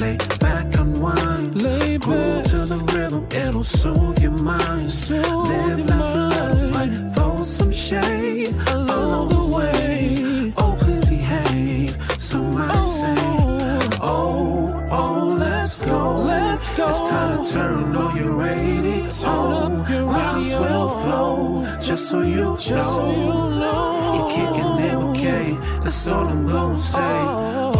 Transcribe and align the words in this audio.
Lay 0.00 0.16
back, 0.40 0.66
unwind. 0.78 1.62
Lay 1.62 1.98
back. 1.98 2.44
to 2.52 2.58
the 2.72 2.78
rhythm, 2.92 3.26
it'll 3.30 3.64
soothe 3.64 4.18
your 4.22 4.32
mind. 4.32 4.92
Soothe 4.92 5.24
Live, 5.24 5.78
your 5.78 5.88
mind. 5.88 6.74
right? 6.76 7.12
Throw 7.14 7.44
some 7.44 7.72
shade 7.72 8.54
Along 8.68 9.28
the 9.28 9.44
way. 9.56 10.52
Oh, 10.56 10.76
please 10.80 11.04
behave. 11.06 11.90
Somebody 12.18 12.72
Oh. 12.74 12.88
say, 13.00 13.98
Oh, 14.02 14.88
oh, 14.90 15.36
let's 15.38 15.82
go. 15.82 16.00
Let's 16.22 16.68
go. 16.76 16.88
It's 16.88 17.02
time 17.10 17.44
to 17.44 17.52
turn 17.52 17.96
on 17.96 18.16
your 18.16 18.32
radio. 18.32 19.08
Turn 19.08 19.52
up 19.52 19.72
oh, 19.72 19.92
your 19.92 20.04
Rhymes 20.04 20.52
radio. 20.52 20.60
will 20.60 20.88
flow. 21.02 21.78
Just 21.80 22.08
so 22.10 22.20
you 22.20 22.56
Just 22.58 22.70
know. 22.70 22.82
so 22.82 23.10
you 23.10 23.60
know. 23.60 24.14
You're 24.14 24.30
kicking 24.36 24.72
it 24.88 24.94
okay. 25.10 25.46
That's 25.84 26.06
all 26.08 26.28
I'm 26.28 26.46
gonna 26.48 26.80
say. 26.80 26.98
Oh, 26.98 27.72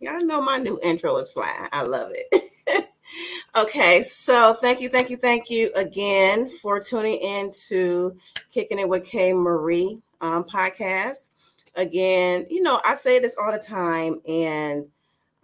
y'all. 0.00 0.24
Know 0.24 0.40
my 0.40 0.56
new 0.56 0.78
intro 0.82 1.16
is 1.18 1.32
fly. 1.32 1.68
I 1.72 1.82
love 1.82 2.10
it. 2.10 2.84
okay, 3.58 4.02
so 4.02 4.54
thank 4.54 4.80
you, 4.80 4.88
thank 4.88 5.10
you, 5.10 5.16
thank 5.16 5.50
you 5.50 5.70
again 5.76 6.48
for 6.48 6.80
tuning 6.80 7.18
in 7.20 7.50
to 7.68 8.16
Kicking 8.50 8.78
It 8.78 8.88
with 8.88 9.04
K 9.04 9.32
Marie 9.34 10.02
um, 10.20 10.44
podcast. 10.44 11.30
Again, 11.76 12.46
you 12.50 12.62
know, 12.62 12.80
I 12.84 12.94
say 12.94 13.18
this 13.18 13.36
all 13.36 13.52
the 13.52 13.58
time 13.58 14.16
and 14.26 14.86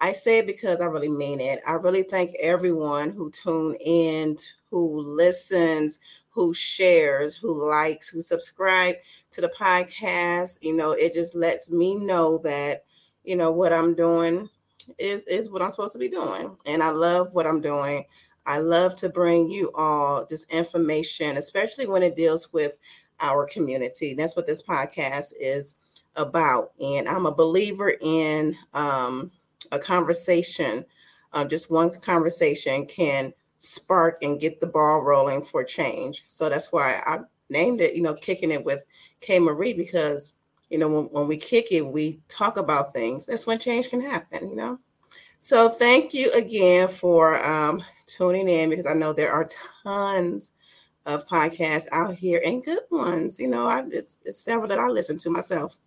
I 0.00 0.12
say 0.12 0.38
it 0.38 0.46
because 0.46 0.80
I 0.80 0.86
really 0.86 1.08
mean 1.08 1.40
it. 1.40 1.60
I 1.66 1.72
really 1.72 2.02
thank 2.02 2.32
everyone 2.40 3.10
who 3.10 3.30
tune 3.30 3.76
in, 3.84 4.36
who 4.70 5.00
listens, 5.00 6.00
who 6.30 6.52
shares, 6.52 7.36
who 7.36 7.68
likes, 7.68 8.10
who 8.10 8.20
subscribe 8.20 8.96
to 9.30 9.40
the 9.40 9.52
podcast. 9.58 10.58
You 10.62 10.76
know, 10.76 10.92
it 10.92 11.14
just 11.14 11.34
lets 11.34 11.70
me 11.70 11.94
know 11.94 12.38
that 12.38 12.84
you 13.26 13.36
know 13.36 13.52
what 13.52 13.72
I'm 13.72 13.94
doing 13.94 14.48
is 14.98 15.24
is 15.26 15.50
what 15.50 15.62
I'm 15.62 15.72
supposed 15.72 15.94
to 15.94 15.98
be 15.98 16.08
doing, 16.08 16.56
and 16.66 16.82
I 16.82 16.90
love 16.90 17.34
what 17.34 17.46
I'm 17.46 17.60
doing. 17.60 18.04
I 18.46 18.58
love 18.58 18.94
to 18.96 19.08
bring 19.08 19.50
you 19.50 19.72
all 19.74 20.24
this 20.24 20.46
information, 20.52 21.36
especially 21.36 21.88
when 21.88 22.02
it 22.02 22.16
deals 22.16 22.52
with 22.52 22.76
our 23.20 23.46
community. 23.46 24.14
That's 24.14 24.36
what 24.36 24.46
this 24.46 24.62
podcast 24.62 25.32
is 25.40 25.76
about, 26.14 26.72
and 26.80 27.08
I'm 27.08 27.26
a 27.26 27.34
believer 27.34 27.92
in 28.00 28.54
um, 28.74 29.32
a 29.72 29.78
conversation. 29.78 30.84
Um, 31.32 31.48
just 31.48 31.70
one 31.70 31.90
conversation 32.00 32.86
can 32.86 33.32
spark 33.58 34.18
and 34.22 34.40
get 34.40 34.60
the 34.60 34.66
ball 34.66 35.00
rolling 35.02 35.42
for 35.42 35.64
change. 35.64 36.22
So 36.26 36.48
that's 36.48 36.72
why 36.72 37.00
I 37.04 37.18
named 37.50 37.80
it, 37.80 37.94
you 37.94 38.02
know, 38.02 38.14
kicking 38.14 38.50
it 38.50 38.64
with 38.64 38.86
K 39.20 39.38
Marie 39.38 39.72
because 39.74 40.34
you 40.70 40.78
know 40.78 40.88
when, 40.92 41.04
when 41.12 41.28
we 41.28 41.36
kick 41.36 41.72
it 41.72 41.86
we 41.86 42.20
talk 42.28 42.56
about 42.56 42.92
things. 42.92 43.26
That's 43.26 43.46
when 43.46 43.58
change 43.58 43.90
can 43.90 44.00
happen 44.00 44.48
you 44.50 44.56
know? 44.56 44.78
So 45.38 45.68
thank 45.68 46.14
you 46.14 46.30
again 46.32 46.88
for 46.88 47.44
um, 47.44 47.82
tuning 48.06 48.48
in 48.48 48.70
because 48.70 48.86
i 48.86 48.94
know 48.94 49.12
there 49.12 49.32
are 49.32 49.48
tons 49.84 50.52
of 51.06 51.26
podcasts 51.28 51.86
out 51.92 52.14
here 52.14 52.40
and 52.44 52.64
good 52.64 52.82
ones 52.90 53.38
you 53.38 53.48
know 53.48 53.66
I, 53.66 53.84
it's, 53.90 54.18
it's 54.24 54.38
several 54.38 54.68
that 54.68 54.78
i 54.78 54.88
listen 54.88 55.16
to 55.18 55.30
myself. 55.30 55.78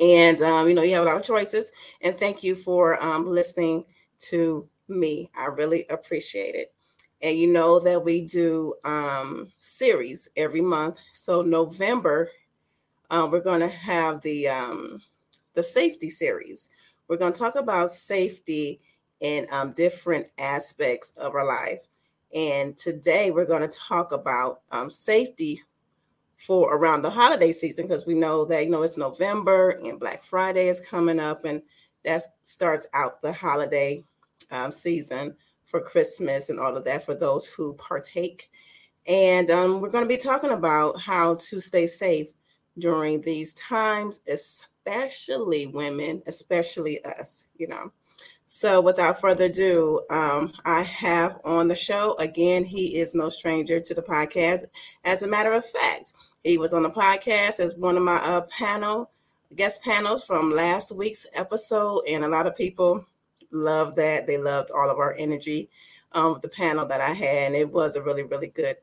And 0.00 0.40
um, 0.42 0.68
you 0.68 0.74
know 0.74 0.82
you 0.82 0.94
have 0.94 1.04
a 1.04 1.06
lot 1.06 1.16
of 1.16 1.22
choices. 1.24 1.72
And 2.02 2.14
thank 2.16 2.42
you 2.42 2.54
for 2.54 3.02
um, 3.02 3.26
listening 3.26 3.84
to 4.30 4.68
me. 4.88 5.28
I 5.36 5.46
really 5.46 5.84
appreciate 5.90 6.54
it. 6.54 6.72
And 7.22 7.36
you 7.36 7.52
know 7.52 7.80
that 7.80 8.04
we 8.04 8.22
do 8.22 8.74
um, 8.84 9.50
series 9.58 10.30
every 10.36 10.60
month. 10.60 10.98
So 11.12 11.42
november 11.42 12.30
uh, 13.10 13.28
we're 13.30 13.42
going 13.42 13.60
to 13.60 13.68
have 13.68 14.20
the 14.22 14.48
um, 14.48 15.00
the 15.54 15.62
safety 15.62 16.10
series. 16.10 16.70
We're 17.08 17.16
going 17.16 17.32
to 17.32 17.38
talk 17.38 17.54
about 17.56 17.90
safety 17.90 18.80
in 19.20 19.46
um, 19.50 19.72
different 19.72 20.30
aspects 20.38 21.12
of 21.18 21.34
our 21.34 21.46
life. 21.46 21.88
And 22.34 22.76
today 22.76 23.30
we're 23.30 23.46
going 23.46 23.68
to 23.68 23.78
talk 23.78 24.12
about 24.12 24.60
um, 24.70 24.90
safety 24.90 25.62
for 26.36 26.76
around 26.76 27.02
the 27.02 27.10
holiday 27.10 27.50
season 27.50 27.86
because 27.86 28.06
we 28.06 28.14
know 28.14 28.44
that 28.44 28.64
you 28.64 28.70
know 28.70 28.82
it's 28.82 28.98
November 28.98 29.70
and 29.70 29.98
Black 29.98 30.22
Friday 30.22 30.68
is 30.68 30.86
coming 30.86 31.18
up, 31.18 31.44
and 31.44 31.62
that 32.04 32.22
starts 32.42 32.86
out 32.94 33.20
the 33.20 33.32
holiday 33.32 34.04
um, 34.50 34.70
season 34.70 35.34
for 35.64 35.80
Christmas 35.80 36.48
and 36.48 36.60
all 36.60 36.76
of 36.76 36.84
that 36.84 37.02
for 37.02 37.14
those 37.14 37.52
who 37.52 37.74
partake. 37.74 38.48
And 39.06 39.50
um, 39.50 39.80
we're 39.80 39.90
going 39.90 40.04
to 40.04 40.08
be 40.08 40.18
talking 40.18 40.50
about 40.50 41.00
how 41.00 41.34
to 41.34 41.60
stay 41.60 41.86
safe 41.86 42.28
during 42.78 43.20
these 43.20 43.54
times, 43.54 44.20
especially 44.28 45.66
women, 45.68 46.22
especially 46.26 47.02
us, 47.04 47.48
you 47.56 47.68
know. 47.68 47.92
So, 48.44 48.80
without 48.80 49.20
further 49.20 49.44
ado, 49.44 50.00
um, 50.10 50.52
I 50.64 50.82
have 50.82 51.38
on 51.44 51.68
the 51.68 51.76
show 51.76 52.16
again, 52.18 52.64
he 52.64 52.96
is 52.98 53.14
no 53.14 53.28
stranger 53.28 53.78
to 53.78 53.94
the 53.94 54.02
podcast. 54.02 54.64
As 55.04 55.22
a 55.22 55.28
matter 55.28 55.52
of 55.52 55.64
fact, 55.64 56.14
he 56.44 56.56
was 56.56 56.72
on 56.72 56.82
the 56.82 56.90
podcast 56.90 57.60
as 57.60 57.76
one 57.76 57.96
of 57.96 58.02
my 58.02 58.16
uh, 58.16 58.42
panel 58.56 59.10
guest 59.56 59.82
panels 59.82 60.24
from 60.24 60.54
last 60.54 60.92
week's 60.92 61.26
episode, 61.34 62.02
and 62.08 62.24
a 62.24 62.28
lot 62.28 62.46
of 62.46 62.54
people 62.54 63.04
loved 63.52 63.96
that. 63.96 64.26
They 64.26 64.38
loved 64.38 64.70
all 64.70 64.90
of 64.90 64.98
our 64.98 65.14
energy 65.18 65.68
um, 66.12 66.38
the 66.42 66.48
panel 66.48 66.86
that 66.86 67.00
I 67.00 67.10
had, 67.10 67.46
and 67.48 67.54
it 67.54 67.70
was 67.70 67.96
a 67.96 68.02
really, 68.02 68.24
really 68.24 68.48
good 68.48 68.76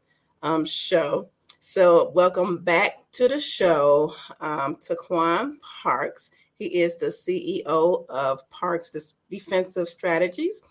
um, 0.43 0.65
show. 0.65 1.29
So, 1.67 2.11
welcome 2.11 2.59
back 2.59 2.93
to 3.13 3.27
the 3.27 3.39
show, 3.39 4.13
um, 4.39 4.75
Taquan 4.75 5.55
Parks. 5.81 6.29
He 6.59 6.65
is 6.67 6.97
the 6.97 7.07
CEO 7.07 8.05
of 8.07 8.47
Parks 8.51 9.15
Defensive 9.31 9.87
Strategies. 9.87 10.61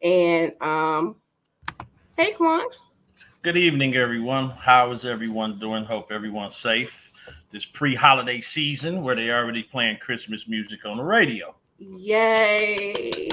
And 0.00 0.52
um, 0.62 1.16
hey, 2.16 2.32
Quan. 2.34 2.64
Good 3.42 3.56
evening, 3.56 3.96
everyone. 3.96 4.50
How 4.50 4.92
is 4.92 5.04
everyone 5.04 5.58
doing? 5.58 5.84
Hope 5.84 6.12
everyone's 6.12 6.56
safe. 6.56 6.94
This 7.50 7.64
pre-holiday 7.64 8.40
season 8.40 9.02
where 9.02 9.16
they 9.16 9.32
already 9.32 9.64
playing 9.64 9.96
Christmas 9.96 10.46
music 10.46 10.86
on 10.86 10.98
the 10.98 11.02
radio. 11.02 11.52
Yay. 11.78 13.28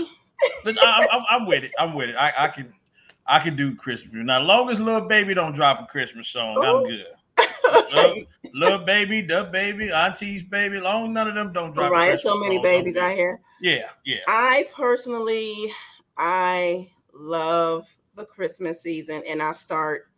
But 0.66 0.76
I, 0.82 1.08
I, 1.12 1.26
I'm 1.30 1.46
with 1.46 1.64
it. 1.64 1.72
I'm 1.78 1.94
with 1.94 2.10
it. 2.10 2.16
I, 2.16 2.34
I 2.36 2.48
can, 2.48 2.74
I 3.28 3.40
can 3.40 3.56
do 3.56 3.76
Christmas. 3.76 4.12
Now, 4.14 4.42
as 4.42 4.48
long 4.48 4.70
as 4.70 4.80
little 4.80 5.08
baby 5.08 5.34
don't 5.34 5.54
drop 5.54 5.82
a 5.82 5.86
Christmas 5.86 6.28
song, 6.28 6.58
I'm 6.64 6.84
good. 6.88 7.06
Little, 7.94 8.14
little 8.56 8.86
baby, 8.86 9.22
the 9.22 9.50
baby, 9.52 9.92
auntie's 9.92 10.44
baby. 10.44 10.80
Long 10.80 11.14
none 11.14 11.28
of 11.28 11.36
them 11.36 11.54
don't 11.54 11.74
drop. 11.74 11.92
right, 11.92 12.18
so 12.18 12.38
many 12.40 12.56
song, 12.56 12.64
babies 12.64 12.98
out 12.98 13.14
here. 13.14 13.40
Yeah, 13.62 13.90
yeah. 14.06 14.20
I 14.28 14.66
personally, 14.76 15.54
I 16.18 16.88
love 17.14 17.88
the 18.16 18.26
Christmas 18.26 18.82
season, 18.82 19.22
and 19.30 19.42
I 19.42 19.52
start. 19.54 20.10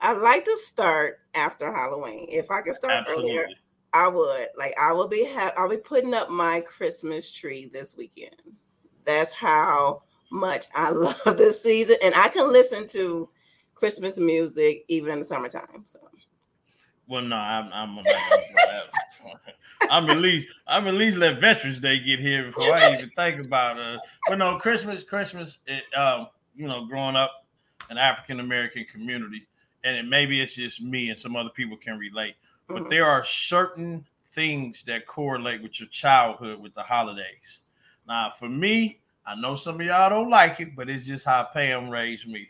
I 0.00 0.12
like 0.12 0.44
to 0.44 0.56
start 0.56 1.20
after 1.34 1.72
Halloween. 1.72 2.26
If 2.28 2.50
I 2.50 2.60
could 2.62 2.74
start 2.74 3.06
earlier, 3.08 3.48
I 3.92 4.08
would. 4.08 4.46
Like 4.58 4.72
I 4.80 4.92
will 4.92 5.08
be. 5.08 5.26
Ha- 5.28 5.52
I'll 5.56 5.70
be 5.70 5.76
putting 5.76 6.14
up 6.14 6.30
my 6.30 6.62
Christmas 6.66 7.30
tree 7.30 7.68
this 7.72 7.96
weekend. 7.96 8.36
That's 9.04 9.32
how 9.32 10.02
much 10.32 10.66
I 10.74 10.90
love 10.92 11.36
this 11.36 11.62
season, 11.62 11.96
and 12.04 12.14
I 12.16 12.28
can 12.28 12.50
listen 12.52 12.86
to 12.98 13.28
Christmas 13.74 14.18
music 14.18 14.84
even 14.88 15.12
in 15.12 15.18
the 15.20 15.24
summertime. 15.24 15.82
So 15.84 15.98
Well, 17.08 17.22
no, 17.22 17.36
I'm 17.36 17.70
I'm 17.72 17.94
not 17.94 18.04
gonna 18.04 18.82
I'm 19.90 20.08
at 20.08 20.18
least 20.18 20.46
I'm 20.66 20.86
at 20.86 20.94
least 20.94 21.16
let 21.16 21.40
Veterans 21.40 21.80
Day 21.80 21.98
get 21.98 22.20
here 22.20 22.50
before 22.50 22.74
I 22.74 22.94
even 22.94 23.08
think 23.08 23.44
about 23.44 23.78
it. 23.78 24.00
But 24.28 24.38
no, 24.38 24.58
Christmas, 24.58 25.02
Christmas. 25.02 25.58
It, 25.66 25.84
um, 25.94 26.28
you 26.54 26.66
know, 26.66 26.86
growing 26.86 27.16
up 27.16 27.46
an 27.90 27.98
African 27.98 28.40
American 28.40 28.86
community, 28.90 29.46
and 29.84 29.96
it, 29.96 30.04
maybe 30.04 30.40
it's 30.40 30.54
just 30.54 30.80
me 30.80 31.10
and 31.10 31.18
some 31.18 31.36
other 31.36 31.50
people 31.50 31.76
can 31.76 31.98
relate. 31.98 32.34
But 32.68 32.84
mhm. 32.84 32.90
there 32.90 33.06
are 33.06 33.24
certain 33.24 34.06
things 34.34 34.82
that 34.84 35.06
correlate 35.06 35.62
with 35.62 35.78
your 35.78 35.88
childhood 35.90 36.60
with 36.60 36.74
the 36.74 36.82
holidays. 36.82 37.58
Now, 38.08 38.32
for 38.38 38.48
me, 38.48 39.01
I 39.26 39.34
know 39.34 39.56
some 39.56 39.80
of 39.80 39.86
y'all 39.86 40.10
don't 40.10 40.30
like 40.30 40.60
it, 40.60 40.74
but 40.76 40.88
it's 40.90 41.06
just 41.06 41.24
how 41.24 41.44
Pam 41.52 41.88
raised 41.90 42.28
me. 42.28 42.48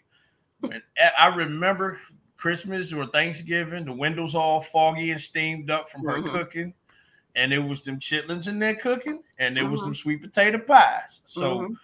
And 0.70 0.82
I 1.18 1.26
remember 1.26 1.98
Christmas 2.36 2.92
or 2.92 3.06
Thanksgiving, 3.06 3.84
the 3.84 3.92
windows 3.92 4.34
all 4.34 4.60
foggy 4.60 5.10
and 5.10 5.20
steamed 5.20 5.70
up 5.70 5.88
from 5.90 6.04
her 6.04 6.20
Mhm. 6.20 6.30
cooking, 6.30 6.74
and 7.34 7.52
it 7.52 7.58
was 7.58 7.82
them 7.82 7.98
chitlins 8.00 8.48
in 8.48 8.58
there 8.58 8.74
cooking, 8.76 9.20
and 9.38 9.58
it 9.58 9.64
was 9.64 9.82
Mhm. 9.82 9.84
some 9.84 9.94
sweet 9.94 10.22
potato 10.22 10.58
pies. 10.58 11.20
So 11.24 11.66
Mhm. 11.66 11.76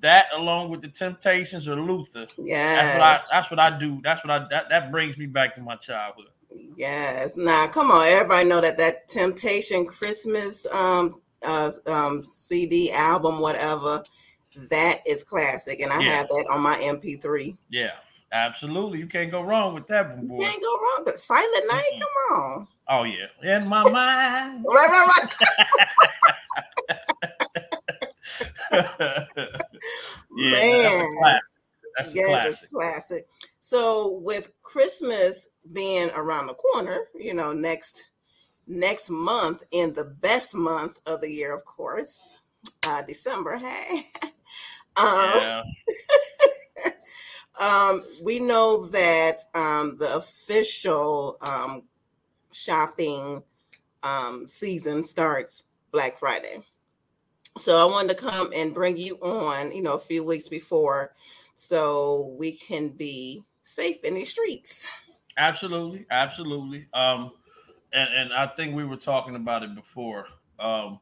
that, 0.00 0.26
along 0.34 0.70
with 0.70 0.82
the 0.82 0.88
Temptations 0.88 1.68
or 1.68 1.76
Luther, 1.76 2.28
that's 2.74 2.92
what 2.92 3.02
I 3.02 3.18
yes, 3.18 3.30
that's 3.30 3.50
what 3.50 3.60
I 3.60 3.78
do. 3.78 4.00
That's 4.02 4.24
what 4.24 4.30
I 4.30 4.46
that, 4.50 4.68
that 4.70 4.90
brings 4.90 5.16
me 5.18 5.26
back 5.26 5.54
to 5.56 5.62
my 5.62 5.76
childhood. 5.76 6.28
yes. 6.76 7.36
Now, 7.36 7.66
come 7.68 7.90
on, 7.90 8.04
everybody 8.06 8.48
know 8.48 8.60
that 8.60 8.78
that 8.78 9.08
Temptation 9.08 9.86
Christmas 9.86 10.66
um 10.72 11.10
uh 11.46 11.70
um 11.88 12.22
CD 12.24 12.92
album, 12.92 13.40
whatever, 13.40 14.02
that 14.70 14.98
is 15.06 15.22
classic, 15.22 15.80
and 15.80 15.92
I 15.92 16.00
Yeah. 16.00 16.16
have 16.16 16.28
that 16.28 16.48
on 16.52 16.62
my 16.62 16.76
MP3. 16.82 17.56
Yeah, 17.70 17.92
absolutely. 18.32 18.98
You 18.98 19.06
can't 19.06 19.30
go 19.30 19.42
wrong 19.42 19.74
with 19.74 19.86
that 19.88 20.08
one, 20.10 20.22
You 20.22 20.28
boy. 20.28 20.44
can't 20.44 20.62
go 20.62 20.74
wrong. 20.74 21.02
But 21.04 21.18
Silent 21.18 21.64
Night, 21.66 21.90
Mm-mm. 21.92 21.98
come 21.98 22.36
on. 22.40 22.68
Oh 22.88 23.04
yeah, 23.04 23.56
in 23.56 23.66
my 23.66 23.84
mind. 23.84 24.64
Right, 24.68 24.88
right, 24.90 25.08
right. 25.20 25.34
yeah, 30.36 30.60
Man. 30.60 30.82
that's 30.82 31.00
a 31.00 31.06
classic. 31.18 31.42
That's 31.96 32.14
a 32.14 32.20
it's 32.48 32.68
classic. 32.68 33.26
So 33.60 34.20
with 34.22 34.52
Christmas 34.62 35.48
being 35.74 36.10
around 36.16 36.46
the 36.46 36.54
corner, 36.54 37.00
you 37.18 37.34
know, 37.34 37.52
next 37.52 38.10
next 38.66 39.10
month 39.10 39.64
in 39.72 39.92
the 39.94 40.04
best 40.04 40.54
month 40.54 41.00
of 41.06 41.20
the 41.20 41.30
year, 41.30 41.54
of 41.54 41.64
course, 41.64 42.40
uh, 42.86 43.02
December. 43.02 43.58
Hey, 43.66 44.02
um, 44.96 45.06
Yeah. 45.06 45.62
um, 47.60 48.00
we 48.22 48.40
know 48.40 48.86
that 48.86 49.36
um, 49.54 49.96
the 49.98 50.14
official 50.16 51.36
um, 51.48 51.82
shopping 52.52 53.42
um, 54.02 54.46
season 54.48 55.02
starts 55.02 55.64
Black 55.90 56.14
Friday. 56.14 56.56
So 57.56 57.76
I 57.76 57.84
wanted 57.90 58.16
to 58.16 58.24
come 58.26 58.50
and 58.54 58.74
bring 58.74 58.96
you 58.96 59.16
on, 59.16 59.72
you 59.72 59.82
know, 59.82 59.94
a 59.94 59.98
few 59.98 60.24
weeks 60.24 60.48
before, 60.48 61.14
so 61.54 62.34
we 62.38 62.52
can 62.52 62.90
be 62.90 63.42
safe 63.62 64.04
in 64.04 64.14
these 64.14 64.28
streets. 64.28 65.04
Absolutely, 65.38 66.06
absolutely. 66.10 66.86
Um, 66.92 67.32
and 67.92 68.08
and 68.14 68.34
I 68.34 68.46
think 68.46 68.74
we 68.74 68.84
were 68.84 68.96
talking 68.96 69.36
about 69.36 69.62
it 69.62 69.74
before. 69.74 70.26
Um, 70.58 71.00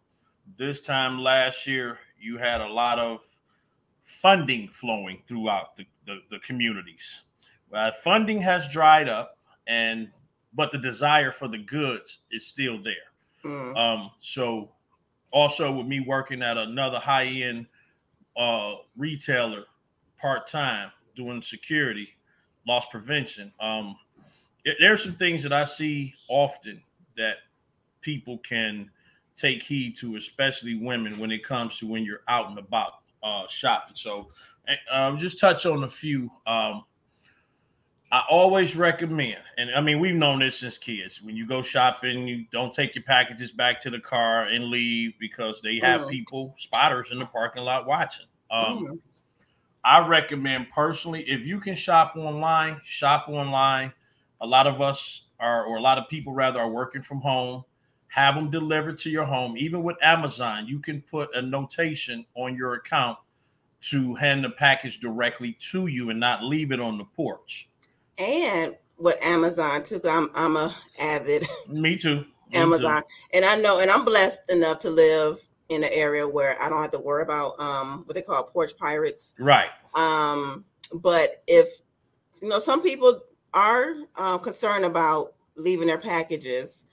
this 0.56 0.80
time 0.80 1.18
last 1.18 1.66
year, 1.66 1.98
you 2.20 2.38
had 2.38 2.60
a 2.60 2.68
lot 2.68 2.98
of 2.98 3.20
funding 4.24 4.66
flowing 4.68 5.22
throughout 5.28 5.76
the, 5.76 5.84
the, 6.06 6.16
the 6.30 6.38
communities. 6.38 7.20
Uh, 7.74 7.90
funding 8.02 8.40
has 8.40 8.66
dried 8.68 9.06
up, 9.06 9.36
and 9.66 10.08
but 10.54 10.72
the 10.72 10.78
desire 10.78 11.30
for 11.30 11.46
the 11.46 11.58
goods 11.58 12.20
is 12.32 12.46
still 12.46 12.82
there. 12.82 12.94
Mm, 13.44 13.76
Um, 13.76 14.10
so 14.22 14.70
also 15.30 15.70
with 15.70 15.86
me 15.86 16.00
working 16.00 16.42
at 16.42 16.56
another 16.56 16.98
high 16.98 17.26
end 17.26 17.66
uh, 18.34 18.76
retailer 18.96 19.64
part 20.18 20.46
time 20.48 20.90
doing 21.14 21.42
security, 21.42 22.08
loss 22.66 22.86
prevention. 22.90 23.52
Um, 23.60 23.94
it, 24.64 24.78
there's 24.80 25.02
some 25.02 25.16
things 25.16 25.42
that 25.42 25.52
I 25.52 25.64
see 25.64 26.14
often 26.30 26.82
that 27.18 27.36
people 28.00 28.38
can 28.38 28.90
take 29.36 29.62
heed 29.62 29.98
to, 29.98 30.16
especially 30.16 30.76
women, 30.76 31.18
when 31.18 31.30
it 31.30 31.44
comes 31.44 31.76
to 31.80 31.86
when 31.86 32.04
you're 32.06 32.22
out 32.26 32.48
and 32.48 32.58
about 32.58 33.03
uh, 33.24 33.46
shopping. 33.48 33.96
So, 33.96 34.28
um, 34.92 35.18
just 35.18 35.40
touch 35.40 35.66
on 35.66 35.84
a 35.84 35.90
few. 35.90 36.30
Um, 36.46 36.84
I 38.12 38.22
always 38.30 38.76
recommend, 38.76 39.40
and 39.58 39.70
I 39.74 39.80
mean, 39.80 39.98
we've 39.98 40.14
known 40.14 40.38
this 40.38 40.60
since 40.60 40.78
kids. 40.78 41.20
When 41.20 41.36
you 41.36 41.48
go 41.48 41.62
shopping, 41.62 42.28
you 42.28 42.44
don't 42.52 42.72
take 42.72 42.94
your 42.94 43.02
packages 43.02 43.50
back 43.50 43.80
to 43.80 43.90
the 43.90 43.98
car 43.98 44.44
and 44.44 44.66
leave 44.66 45.14
because 45.18 45.60
they 45.62 45.80
have 45.80 46.02
Mm. 46.02 46.10
people, 46.10 46.54
spotters 46.56 47.10
in 47.10 47.18
the 47.18 47.26
parking 47.26 47.64
lot 47.64 47.86
watching. 47.86 48.26
Um, 48.52 48.84
mm, 48.84 49.00
I 49.84 50.06
recommend 50.06 50.68
personally, 50.70 51.22
if 51.28 51.40
you 51.40 51.60
can 51.60 51.74
shop 51.74 52.14
online, 52.16 52.80
shop 52.84 53.28
online. 53.28 53.92
A 54.40 54.46
lot 54.46 54.66
of 54.66 54.80
us 54.80 55.22
are, 55.40 55.64
or 55.64 55.76
a 55.76 55.80
lot 55.80 55.98
of 55.98 56.08
people 56.08 56.32
rather, 56.34 56.60
are 56.60 56.70
working 56.70 57.02
from 57.02 57.20
home. 57.20 57.64
Have 58.14 58.36
them 58.36 58.48
delivered 58.48 58.96
to 58.98 59.10
your 59.10 59.24
home. 59.24 59.56
Even 59.56 59.82
with 59.82 59.96
Amazon, 60.00 60.68
you 60.68 60.78
can 60.78 61.02
put 61.10 61.34
a 61.34 61.42
notation 61.42 62.24
on 62.36 62.54
your 62.54 62.74
account 62.74 63.18
to 63.90 64.14
hand 64.14 64.44
the 64.44 64.50
package 64.50 65.00
directly 65.00 65.58
to 65.72 65.88
you 65.88 66.10
and 66.10 66.20
not 66.20 66.44
leave 66.44 66.70
it 66.70 66.78
on 66.78 66.96
the 66.96 67.02
porch. 67.02 67.68
And 68.16 68.76
with 69.00 69.16
Amazon 69.24 69.82
too, 69.82 70.00
I'm 70.08 70.28
I'm 70.36 70.54
a 70.54 70.72
avid 71.02 71.44
Me 71.72 71.96
too. 71.96 72.18
Me 72.18 72.24
too. 72.52 72.60
Amazon, 72.60 73.02
and 73.32 73.44
I 73.44 73.56
know, 73.56 73.80
and 73.80 73.90
I'm 73.90 74.04
blessed 74.04 74.48
enough 74.48 74.78
to 74.80 74.90
live 74.90 75.44
in 75.68 75.82
an 75.82 75.90
area 75.92 76.28
where 76.28 76.54
I 76.62 76.68
don't 76.68 76.82
have 76.82 76.92
to 76.92 77.00
worry 77.00 77.24
about 77.24 77.58
um 77.58 78.04
what 78.06 78.14
they 78.14 78.22
call 78.22 78.44
porch 78.44 78.76
pirates. 78.78 79.34
Right. 79.40 79.70
Um, 79.96 80.64
but 81.00 81.42
if 81.48 81.80
you 82.40 82.48
know, 82.48 82.60
some 82.60 82.80
people 82.80 83.20
are 83.54 83.94
um, 84.16 84.38
concerned 84.38 84.84
about 84.84 85.34
leaving 85.56 85.88
their 85.88 86.00
packages, 86.00 86.84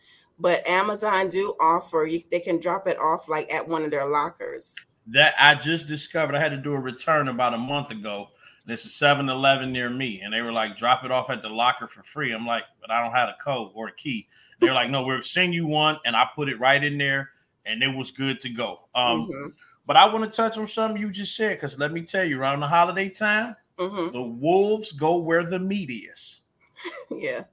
but 0.42 0.68
Amazon 0.68 1.30
do 1.30 1.56
offer 1.62 2.06
you 2.10 2.20
they 2.32 2.40
can 2.40 2.60
drop 2.60 2.88
it 2.88 2.98
off 2.98 3.30
like 3.30 3.52
at 3.54 3.68
one 3.68 3.84
of 3.84 3.92
their 3.92 4.10
lockers. 4.10 4.76
That 5.08 5.36
I 5.40 5.56
just 5.56 5.88
discovered. 5.88 6.36
I 6.36 6.40
had 6.40 6.50
to 6.50 6.58
do 6.58 6.74
a 6.74 6.80
return 6.80 7.28
about 7.28 7.54
a 7.54 7.58
month 7.58 7.92
ago. 7.92 8.28
There's 8.66 8.86
a 8.86 8.90
7-Eleven 8.90 9.72
near 9.72 9.90
me, 9.90 10.22
and 10.22 10.34
they 10.34 10.42
were 10.42 10.52
like, 10.52 10.78
"Drop 10.78 11.04
it 11.04 11.12
off 11.12 11.30
at 11.30 11.42
the 11.42 11.50
locker 11.50 11.88
for 11.88 12.04
free." 12.04 12.32
I'm 12.32 12.46
like, 12.46 12.64
"But 12.80 12.92
I 12.92 13.04
don't 13.04 13.14
have 13.14 13.30
a 13.30 13.36
code 13.44 13.72
or 13.74 13.88
a 13.88 13.96
key." 13.96 14.28
They're 14.60 14.74
like, 14.74 14.90
"No, 14.90 15.06
we'll 15.06 15.24
send 15.24 15.54
you 15.54 15.66
one," 15.66 15.98
and 16.06 16.16
I 16.16 16.28
put 16.36 16.50
it 16.50 16.60
right 16.60 16.84
in 16.84 16.98
there, 16.98 17.32
and 17.66 17.82
it 17.82 17.88
was 17.88 18.12
good 18.12 18.40
to 18.42 18.50
go. 18.50 18.88
Um, 18.94 19.28
Mhm, 19.28 19.54
but 19.88 19.98
I 19.98 20.06
want 20.06 20.24
to 20.24 20.36
touch 20.36 20.58
on 20.58 20.68
something 20.68 21.02
you 21.02 21.12
just 21.12 21.36
said 21.36 21.58
because 21.58 21.78
let 21.80 21.92
me 21.92 22.04
tell 22.04 22.24
you, 22.24 22.40
around 22.40 22.60
the 22.60 22.68
holiday 22.68 23.10
time, 23.10 23.56
mhm, 23.78 24.12
the 24.12 24.22
wolves 24.22 24.92
go 24.92 25.18
where 25.18 25.44
the 25.44 25.60
meat 25.60 25.90
is. 25.90 26.42
yeah. 27.12 27.44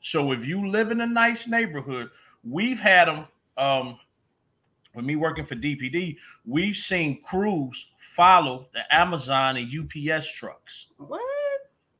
So 0.00 0.32
if 0.32 0.44
you 0.44 0.68
live 0.68 0.90
in 0.90 1.00
a 1.00 1.06
nice 1.06 1.46
neighborhood, 1.46 2.10
we've 2.48 2.78
had 2.80 3.08
them. 3.08 3.26
Um, 3.56 3.98
with 4.94 5.04
me 5.04 5.16
working 5.16 5.44
for 5.44 5.54
DPD, 5.54 6.16
we've 6.44 6.76
seen 6.76 7.22
crews 7.22 7.86
follow 8.16 8.68
the 8.72 8.82
Amazon 8.94 9.56
and 9.58 9.68
UPS 9.70 10.30
trucks. 10.32 10.86
What 10.96 11.20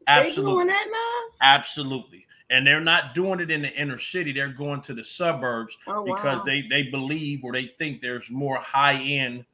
Absolutely, 0.08 0.44
they 0.44 0.52
doing 0.54 0.66
that 0.68 0.86
now? 0.90 1.46
absolutely, 1.46 2.26
and 2.50 2.66
they're 2.66 2.80
not 2.80 3.14
doing 3.14 3.40
it 3.40 3.50
in 3.50 3.62
the 3.62 3.72
inner 3.72 3.98
city. 3.98 4.32
They're 4.32 4.48
going 4.48 4.80
to 4.82 4.94
the 4.94 5.04
suburbs? 5.04 5.76
Oh 5.86 6.04
because 6.04 6.38
wow. 6.38 6.44
they 6.46 6.62
they 6.70 6.84
believe 6.84 7.44
or 7.44 7.52
they 7.52 7.66
think 7.78 8.00
there's 8.00 8.30
more 8.30 8.56
high 8.58 8.94
end 9.02 9.44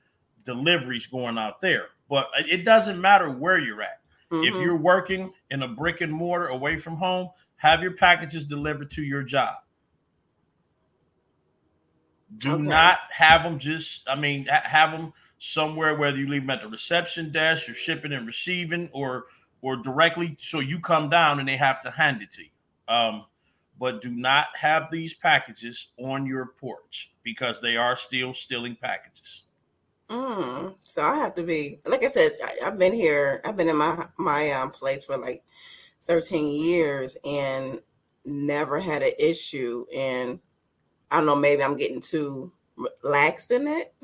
deliveries 0.45 1.07
going 1.07 1.39
out 1.39 1.61
there. 1.61 1.87
But 2.09 2.29
it 2.49 2.65
doesn't 2.65 3.01
matter 3.01 3.31
where 3.31 3.59
you're 3.59 3.83
at. 3.83 4.01
If 4.31 4.55
Mhm. 4.55 4.63
you're 4.63 4.77
working 4.77 5.33
in 5.51 5.63
a 5.63 5.69
brick 5.69 6.01
and 6.01 6.13
mortar 6.13 6.49
away 6.49 6.79
from 6.79 6.97
home, 6.97 7.31
have 7.57 7.83
your 7.83 7.93
packages 7.97 8.45
delivered 8.47 8.91
to 8.93 9.03
your 9.03 9.23
job. 9.23 9.57
Do 12.39 12.63
Okay. 12.63 12.63
not 12.63 12.99
have 13.11 13.43
them 13.43 13.59
just, 13.59 14.09
I 14.09 14.15
mean, 14.15 14.47
have 14.47 14.93
them 14.93 15.13
somewhere, 15.39 15.95
whether 15.97 16.17
you 16.17 16.29
leave 16.29 16.43
them 16.43 16.51
at 16.51 16.63
the 16.63 16.69
reception 16.69 17.33
desk, 17.33 17.69
or 17.69 17.75
shipping 17.75 18.13
and 18.13 18.27
receiving, 18.27 18.89
or 18.93 19.27
or 19.61 19.77
directly 19.77 20.37
so 20.41 20.61
you 20.61 20.81
come 20.81 21.09
down 21.09 21.39
and 21.39 21.49
they 21.49 21.57
have 21.57 21.81
to 21.83 21.91
hand 21.91 22.23
it 22.23 22.33
to 22.33 22.43
you. 22.43 22.51
Um, 22.95 23.27
but 23.79 24.01
do 24.03 24.11
not 24.11 24.47
have 24.61 24.91
these 24.91 25.15
packages 25.15 25.89
on 25.99 26.27
your 26.27 26.47
porch 26.61 27.13
because 27.23 27.61
they 27.61 27.77
are 27.77 27.97
still 27.97 28.35
stealing 28.35 28.77
packages. 28.77 29.43
Mm, 30.11 30.75
so 30.79 31.03
I 31.03 31.17
have 31.17 31.35
to 31.35 31.43
be 31.43 31.79
like 31.87 32.03
I 32.05 32.09
said. 32.09 32.33
I, 32.43 32.67
I've 32.67 32.79
been 32.79 32.93
here. 32.93 33.41
I've 33.45 33.57
been 33.57 33.69
in 33.69 33.77
my 33.77 34.05
my 34.19 34.51
um, 34.53 34.71
place 34.71 35.05
for 35.05 35.17
like 35.17 35.43
thirteen 36.01 36.63
years 36.65 37.17
and 37.25 37.81
never 38.25 38.79
had 38.79 39.03
an 39.03 39.13
issue. 39.19 39.87
And 39.95 40.41
I 41.13 41.19
don't 41.19 41.27
know. 41.27 41.37
Maybe 41.37 41.63
I'm 41.63 41.77
getting 41.77 42.01
too 42.01 42.51
relaxed 43.05 43.51
in 43.53 43.69
it. 43.69 43.95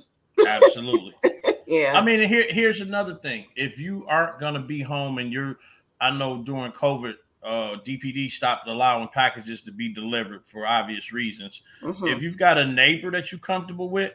Absolutely. 0.47 1.15
Yeah. 1.71 1.93
I 1.97 2.03
mean, 2.03 2.27
here, 2.27 2.47
here's 2.49 2.81
another 2.81 3.17
thing. 3.17 3.45
If 3.55 3.77
you 3.79 4.07
aren't 4.09 4.41
going 4.41 4.55
to 4.55 4.61
be 4.61 4.81
home 4.81 5.19
and 5.19 5.31
you're, 5.31 5.59
I 6.01 6.11
know 6.11 6.43
during 6.43 6.73
COVID, 6.73 7.13
uh, 7.43 7.77
DPD 7.85 8.33
stopped 8.33 8.67
allowing 8.69 9.09
packages 9.13 9.61
to 9.63 9.71
be 9.71 9.93
delivered 9.93 10.47
for 10.47 10.67
obvious 10.67 11.13
reasons. 11.13 11.61
Mhm. 11.83 12.11
If 12.11 12.23
you've 12.23 12.39
got 12.39 12.57
a 12.57 12.65
neighbor 12.65 13.11
that 13.11 13.31
you're 13.31 13.39
comfortable 13.39 13.91
with, 13.91 14.15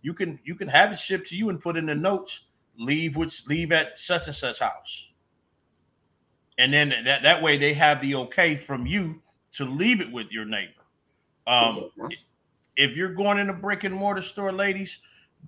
you 0.00 0.14
can 0.14 0.40
you 0.44 0.54
can 0.54 0.66
have 0.68 0.92
it 0.92 0.98
shipped 0.98 1.28
to 1.28 1.36
you 1.36 1.50
and 1.50 1.60
put 1.60 1.76
in 1.76 1.84
the 1.84 1.94
notes. 1.94 2.40
Leave 2.78 3.16
which 3.16 3.46
leave 3.46 3.70
at 3.70 3.98
such 3.98 4.26
and 4.26 4.34
such 4.34 4.60
house, 4.60 5.06
and 6.56 6.72
then 6.72 6.88
that 7.04 7.22
that 7.22 7.42
way 7.42 7.58
they 7.58 7.74
have 7.74 8.00
the 8.00 8.14
okay 8.14 8.56
from 8.56 8.86
you 8.86 9.20
to 9.52 9.66
leave 9.66 10.00
it 10.00 10.10
with 10.10 10.32
your 10.32 10.46
neighbor. 10.46 10.72
Um, 11.46 11.90
Yeah. 11.96 12.16
If 12.76 12.96
you're 12.96 13.14
going 13.14 13.38
in 13.38 13.50
a 13.50 13.54
brick 13.54 13.84
and 13.84 13.94
mortar 13.94 14.22
store, 14.22 14.52
ladies, 14.52 14.98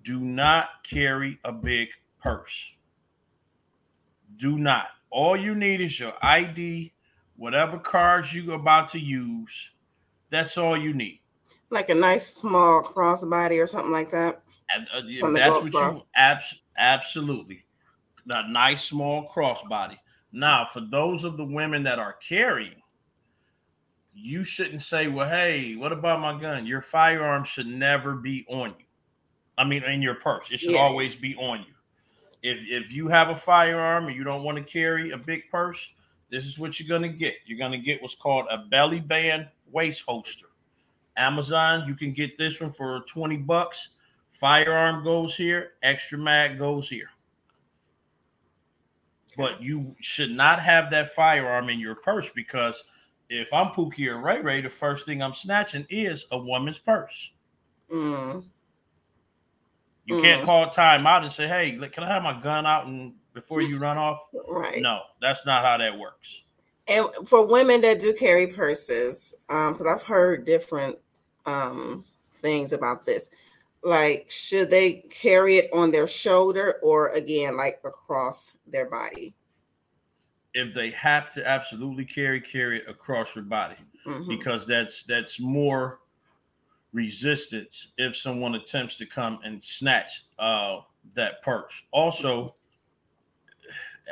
do 0.02 0.21
not 0.21 0.68
carry 0.88 1.38
a 1.45 1.52
big 1.52 1.88
purse. 2.21 2.64
Do 4.37 4.59
not. 4.59 4.87
All 5.11 5.37
you 5.37 5.54
need 5.54 5.80
is 5.80 5.99
your 5.99 6.12
ID, 6.23 6.92
whatever 7.37 7.78
cards 7.78 8.35
you're 8.35 8.54
about 8.54 8.88
to 8.90 8.99
use. 8.99 9.71
That's 10.30 10.59
all 10.59 10.76
you 10.76 10.92
need. 10.92 11.21
like 11.71 11.88
a 11.88 11.95
nice 11.95 12.26
small 12.26 12.83
crossbody 12.83 13.62
or 13.62 13.66
something 13.66 13.92
like 13.92 14.11
that. 14.11 14.42
And, 14.75 14.87
uh, 14.92 15.30
that's 15.33 15.50
what 15.62 15.73
you 15.73 16.00
abs- 16.16 16.61
absolutely. 16.76 17.64
A 18.28 18.49
nice 18.50 18.85
small 18.85 19.30
crossbody. 19.33 19.97
Now, 20.33 20.68
for 20.73 20.80
those 20.80 21.23
of 21.25 21.37
the 21.37 21.45
women 21.45 21.85
that 21.85 21.99
are 22.00 22.14
carrying, 22.14 22.83
you 24.17 24.43
shouldn't 24.45 24.83
say, 24.83 25.09
"Well, 25.09 25.29
hey, 25.29 25.77
what 25.77 25.93
about 25.93 26.21
my 26.21 26.41
gun?" 26.41 26.67
Your 26.67 26.81
firearm 26.81 27.45
should 27.45 27.67
never 27.67 28.15
be 28.15 28.45
on 28.49 28.71
you. 28.79 28.87
I 29.59 29.65
mean, 29.65 29.85
in 29.85 30.03
your 30.03 30.17
purse. 30.17 30.51
It 30.51 30.61
should 30.61 30.73
Yeah. 30.73 30.81
always 30.81 31.15
be 31.15 31.37
on 31.37 31.61
you. 31.61 31.75
If 32.43 32.59
if 32.69 32.91
you 32.91 33.09
have 33.09 33.29
a 33.29 33.37
firearm 33.37 34.07
and 34.07 34.17
you 34.17 34.25
don't 34.25 34.43
want 34.43 34.59
to 34.59 34.65
carry 34.65 35.11
a 35.11 35.19
big 35.19 35.51
purse, 35.51 35.89
this 36.31 36.47
is 36.47 36.59
what 36.59 36.79
you're 36.81 36.89
gonna 36.89 37.13
get. 37.13 37.37
You're 37.45 37.59
gonna 37.59 37.79
get 37.79 38.01
what's 38.03 38.15
called 38.15 38.47
a 38.51 38.59
belly 38.59 39.01
band 39.01 39.49
waist 39.71 40.03
holster. 40.07 40.47
Amazon, 41.17 41.87
you 41.89 41.95
can 41.95 42.13
get 42.13 42.37
this 42.37 42.61
one 42.61 42.73
for 42.73 43.01
20 43.01 43.39
bucks. 43.39 43.91
Firearm 44.33 45.03
goes 45.03 45.35
here, 45.35 45.75
extra 45.83 46.19
mag 46.19 46.59
goes 46.59 46.89
here. 46.91 47.11
But 49.37 49.63
you 49.63 49.97
should 50.01 50.31
not 50.31 50.61
have 50.61 50.91
that 50.91 51.15
firearm 51.15 51.69
in 51.71 51.79
your 51.79 51.95
purse 51.95 52.31
because 52.35 52.85
if 53.28 53.52
I'm 53.52 53.68
Pookie 53.68 54.06
or 54.09 54.18
Ray 54.18 54.40
Ray, 54.40 54.61
the 54.61 54.71
first 54.71 55.06
thing 55.06 55.23
I'm 55.23 55.35
snatching 55.35 55.87
is 55.90 56.26
a 56.30 56.38
woman's 56.38 56.78
purse. 56.78 57.30
Mm, 57.90 58.45
You 60.06 60.16
can't 60.16 60.42
Mm. 60.42 60.45
call 60.45 60.71
time 60.71 61.04
out 61.06 61.25
and 61.25 61.33
say, 61.33 61.49
"Hey, 61.49 61.73
can 61.88 62.04
I 62.04 62.12
have 62.12 62.23
my 62.23 62.40
gun 62.40 62.64
out 62.64 62.87
and 62.87 63.14
before 63.35 63.61
you 63.61 63.78
run 63.78 63.99
off?" 63.99 64.21
right. 64.49 64.80
No, 64.80 65.02
that's 65.21 65.45
not 65.45 65.64
how 65.64 65.76
that 65.78 65.99
works. 65.99 66.42
And 66.88 67.06
for 67.28 67.45
women 67.45 67.80
that 67.80 67.99
do 67.99 68.14
carry 68.14 68.47
purses, 68.47 69.37
um, 69.49 69.73
because 69.73 69.87
I've 69.88 70.06
heard 70.06 70.45
different 70.45 70.99
um 71.47 72.04
things 72.30 72.73
about 72.73 73.04
this. 73.04 73.30
Like, 73.83 74.30
should 74.30 74.71
they 74.71 75.04
carry 75.11 75.56
it 75.56 75.71
on 75.73 75.90
their 75.90 76.06
shoulder 76.06 76.78
or 76.83 77.09
again, 77.09 77.56
like 77.56 77.80
across 77.85 78.59
their 78.66 78.88
body? 78.88 79.35
If 80.59 80.75
they 80.75 80.91
have 80.93 81.31
to 81.35 81.47
absolutely 81.47 82.07
carry, 82.07 82.41
carry 82.41 82.79
it 82.79 82.89
across 82.89 83.35
your 83.35 83.45
body 83.45 83.77
Mhm. 84.07 84.27
because 84.29 84.67
that's 84.67 85.03
that's 85.03 85.39
more 85.39 86.01
resistance 86.93 87.93
if 87.99 88.17
someone 88.17 88.55
attempts 88.55 88.97
to 88.97 89.07
come 89.07 89.39
and 89.45 89.63
snatch 89.63 90.25
uh 90.39 90.81
that 91.15 91.43
purse. 91.43 91.83
Also, 91.91 92.57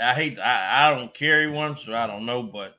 I 0.01 0.13
hate 0.15 0.39
I, 0.39 0.89
I 0.91 0.95
don't 0.95 1.15
carry 1.15 1.51
one, 1.51 1.77
so 1.79 1.95
I 1.95 2.07
don't 2.07 2.27
know, 2.27 2.43
but 2.43 2.77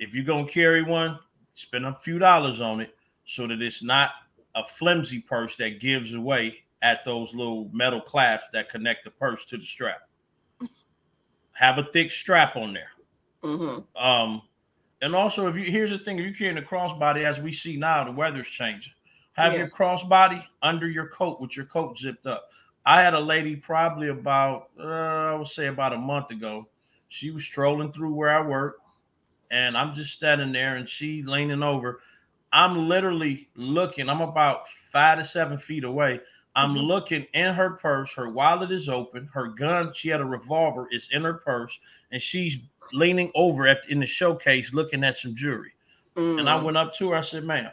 if 0.00 0.12
you're 0.12 0.24
gonna 0.24 0.48
carry 0.48 0.82
one, 0.82 1.18
spend 1.54 1.86
a 1.86 1.94
few 1.94 2.18
dollars 2.18 2.60
on 2.60 2.80
it 2.80 2.96
so 3.26 3.46
that 3.46 3.62
it's 3.62 3.82
not 3.82 4.10
a 4.56 4.64
flimsy 4.64 5.20
purse 5.20 5.54
that 5.56 5.80
gives 5.80 6.14
away 6.14 6.64
at 6.82 7.04
those 7.04 7.32
little 7.32 7.70
metal 7.72 8.00
clasps 8.00 8.48
that 8.52 8.70
connect 8.70 9.04
the 9.04 9.10
purse 9.10 9.44
to 9.46 9.56
the 9.56 9.64
strap. 9.64 10.08
Have 11.52 11.78
a 11.78 11.84
thick 11.92 12.10
strap 12.10 12.56
on 12.56 12.72
there. 12.72 12.90
Mhm. 13.44 13.86
Um, 13.96 14.42
and 15.02 15.14
also, 15.14 15.48
if 15.48 15.56
you 15.56 15.70
here's 15.70 15.90
the 15.90 15.98
thing, 15.98 16.18
if 16.18 16.24
you're 16.24 16.34
carrying 16.34 16.58
a 16.58 16.62
crossbody, 16.62 17.24
as 17.24 17.40
we 17.40 17.52
see 17.52 17.76
now, 17.76 18.04
the 18.04 18.12
weather's 18.12 18.48
changing. 18.48 18.94
Have 19.34 19.58
your 19.58 19.68
crossbody 19.68 20.44
under 20.62 20.88
your 20.88 21.08
coat 21.08 21.40
with 21.40 21.56
your 21.56 21.66
coat 21.66 21.98
zipped 21.98 22.26
up. 22.26 22.48
I 22.86 23.02
had 23.02 23.14
a 23.14 23.20
lady 23.20 23.56
probably 23.56 24.08
about, 24.08 24.70
uh, 24.78 24.84
I 25.32 25.34
would 25.34 25.48
say 25.48 25.66
about 25.68 25.92
a 25.94 25.98
month 25.98 26.30
ago. 26.30 26.68
She 27.08 27.30
was 27.30 27.44
strolling 27.44 27.92
through 27.92 28.14
where 28.14 28.30
I 28.30 28.46
work, 28.46 28.78
and 29.50 29.76
I'm 29.76 29.94
just 29.94 30.12
standing 30.12 30.52
there, 30.52 30.76
and 30.76 30.88
she 30.88 31.22
leaning 31.22 31.62
over. 31.62 32.02
I'm 32.52 32.88
literally 32.88 33.50
looking. 33.56 34.08
I'm 34.08 34.20
about 34.22 34.68
five 34.92 35.18
to 35.18 35.24
seven 35.24 35.58
feet 35.58 35.84
away. 35.84 36.20
I'm 36.56 36.74
Mhm. 36.74 36.86
looking 36.86 37.26
in 37.34 37.52
her 37.54 37.70
purse. 37.70 38.14
Her 38.14 38.30
wallet 38.30 38.70
is 38.70 38.88
open. 38.88 39.28
Her 39.32 39.48
gun, 39.48 39.92
she 39.92 40.08
had 40.08 40.20
a 40.20 40.24
revolver, 40.24 40.88
is 40.92 41.08
in 41.10 41.22
her 41.22 41.34
purse, 41.34 41.78
and 42.12 42.22
she's 42.22 42.58
leaning 42.92 43.32
over 43.34 43.66
at 43.66 43.88
in 43.88 44.00
the 44.00 44.06
showcase 44.06 44.72
looking 44.72 45.02
at 45.04 45.18
some 45.18 45.34
jewelry. 45.34 45.72
And 46.16 46.48
I 46.48 46.56
Mm. 46.58 46.64
went 46.64 46.76
up 46.76 46.94
to 46.94 47.10
her. 47.10 47.16
I 47.16 47.22
said, 47.22 47.42
"Ma'am, 47.44 47.72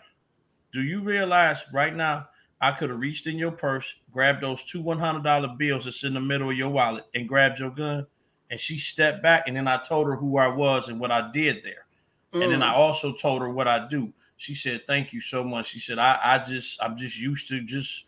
do 0.73 0.81
you 0.81 1.01
realize 1.01 1.63
right 1.71 1.95
now 1.95 2.27
I 2.59 2.71
could 2.71 2.89
have 2.89 2.99
reached 2.99 3.27
in 3.27 3.37
your 3.37 3.51
purse, 3.51 3.93
grabbed 4.11 4.41
those 4.41 4.63
two 4.63 4.81
one 4.81 4.97
hundred 4.99 5.23
dollar 5.23 5.49
bills 5.49 5.85
that's 5.85 6.03
in 6.03 6.13
the 6.15 6.19
middle 6.21 6.49
of 6.49 6.57
your 6.57 6.69
wallet, 6.69 7.05
and 7.13 7.27
grabbed 7.27 7.59
your 7.59 7.69
gun?" 7.71 8.07
And 8.49 8.59
she 8.59 8.79
stepped 8.79 9.21
back, 9.21 9.43
and 9.47 9.55
then 9.55 9.67
I 9.67 9.77
told 9.77 10.07
her 10.07 10.15
who 10.15 10.37
I 10.37 10.47
was 10.47 10.89
and 10.89 10.99
what 10.99 11.11
I 11.11 11.29
did 11.31 11.63
there. 11.63 11.85
And 12.33 12.51
then 12.51 12.61
Mm. 12.61 12.69
I 12.69 12.73
also 12.73 13.13
told 13.13 13.41
her 13.41 13.49
what 13.49 13.67
I 13.67 13.87
do. 13.87 14.11
She 14.37 14.55
said, 14.55 14.87
"Thank 14.87 15.13
you 15.13 15.21
so 15.21 15.43
much." 15.43 15.67
She 15.67 15.79
said, 15.79 15.99
"I, 15.99 16.19
I 16.23 16.39
just, 16.39 16.81
I'm 16.81 16.97
just 16.97 17.19
used 17.19 17.47
to 17.49 17.61
just 17.61 18.05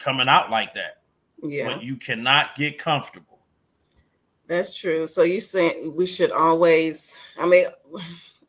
coming 0.00 0.28
out 0.28 0.50
like 0.50 0.74
that, 0.74 1.02
yeah, 1.42 1.68
but 1.68 1.84
you 1.84 1.96
cannot 1.96 2.56
get 2.56 2.78
comfortable." 2.78 3.30
that's 4.50 4.76
true. 4.76 5.06
So 5.06 5.22
you 5.22 5.40
saying 5.40 5.94
we 5.96 6.06
should 6.06 6.32
always, 6.32 7.24
I 7.40 7.46
mean, 7.46 7.66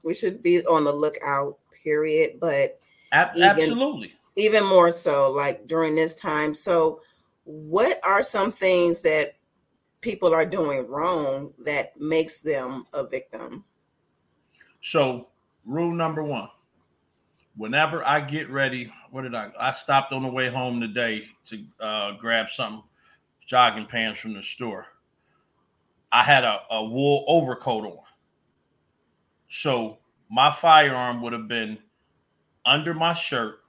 we 0.03 0.15
should 0.15 0.41
be 0.41 0.65
on 0.65 0.83
the 0.83 0.91
lookout, 0.91 1.57
period. 1.83 2.39
But 2.41 2.79
Ab- 3.11 3.35
Even- 3.35 3.49
absolutely. 3.49 4.15
even 4.35 4.65
more 4.65 4.91
so 4.91 5.31
like 5.31 5.67
during 5.67 5.95
this 5.95 6.15
time. 6.15 6.53
So, 6.53 7.01
what 7.43 7.99
are 8.03 8.23
some 8.23 8.51
things 8.51 9.01
that 9.03 9.35
people 10.01 10.33
are 10.33 10.45
doing 10.45 10.87
wrong 10.87 11.53
that 11.65 11.99
makes 11.99 12.39
them 12.39 12.85
a 12.93 13.05
victim? 13.05 13.63
So, 14.81 15.27
rule 15.65 15.91
number 15.91 16.23
one: 16.23 16.49
whenever 17.57 18.03
I 18.07 18.21
get 18.21 18.49
ready, 18.49 18.91
what 19.11 19.23
did 19.23 19.35
I? 19.35 19.51
I 19.59 19.71
stopped 19.71 20.13
on 20.13 20.23
the 20.23 20.29
way 20.29 20.49
home 20.49 20.79
today 20.79 21.25
to 21.47 21.63
uh, 21.79 22.11
grab 22.17 22.47
some 22.49 22.83
jogging 23.45 23.85
pants 23.85 24.19
from 24.19 24.33
the 24.33 24.41
store. 24.41 24.85
I 26.11 26.23
had 26.23 26.43
a, 26.43 26.59
a 26.71 26.83
wool 26.83 27.25
overcoat 27.27 27.85
on, 27.85 27.99
so 29.49 29.99
my 30.29 30.51
firearm 30.51 31.21
would 31.21 31.33
have 31.33 31.47
been 31.47 31.77
under 32.65 32.93
my 32.93 33.13
shirt, 33.13 33.59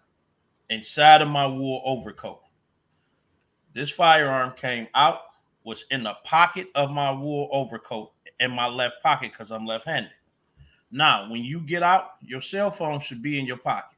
inside 0.71 1.23
of 1.23 1.29
my 1.29 1.47
wool 1.47 1.83
overcoat. 1.85 2.41
This 3.75 3.91
firearm 3.91 4.55
came 4.57 4.87
out, 4.95 5.21
was 5.65 5.85
in 5.91 6.03
the 6.03 6.15
pocket 6.25 6.69
of 6.75 6.91
my 6.91 7.11
wool 7.11 7.49
overcoat 7.53 8.13
in 8.39 8.51
my 8.51 8.67
left 8.67 8.97
pocket 9.03 9.33
because 9.33 9.51
I'm 9.51 9.67
left-handed. 9.67 10.11
Now, 10.91 11.31
when 11.31 11.43
you 11.43 11.61
get 11.61 11.83
out, 11.83 12.13
your 12.21 12.41
cell 12.41 12.71
phone 12.71 13.01
should 13.01 13.23
be 13.23 13.39
in 13.39 13.47
your 13.47 13.57
pocket. 13.57 13.92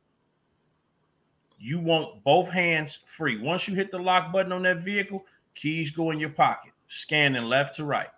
You 1.64 1.78
want 1.78 2.22
both 2.24 2.50
hands 2.50 2.98
free. 3.06 3.40
Once 3.40 3.66
you 3.66 3.74
hit 3.74 3.90
the 3.90 3.98
lock 3.98 4.30
button 4.30 4.52
on 4.52 4.64
that 4.64 4.84
vehicle, 4.84 5.24
keys 5.54 5.90
go 5.90 6.10
in 6.10 6.20
your 6.20 6.28
pocket, 6.28 6.72
scanning 6.88 7.44
left 7.44 7.76
to 7.76 7.86
right. 7.86 8.10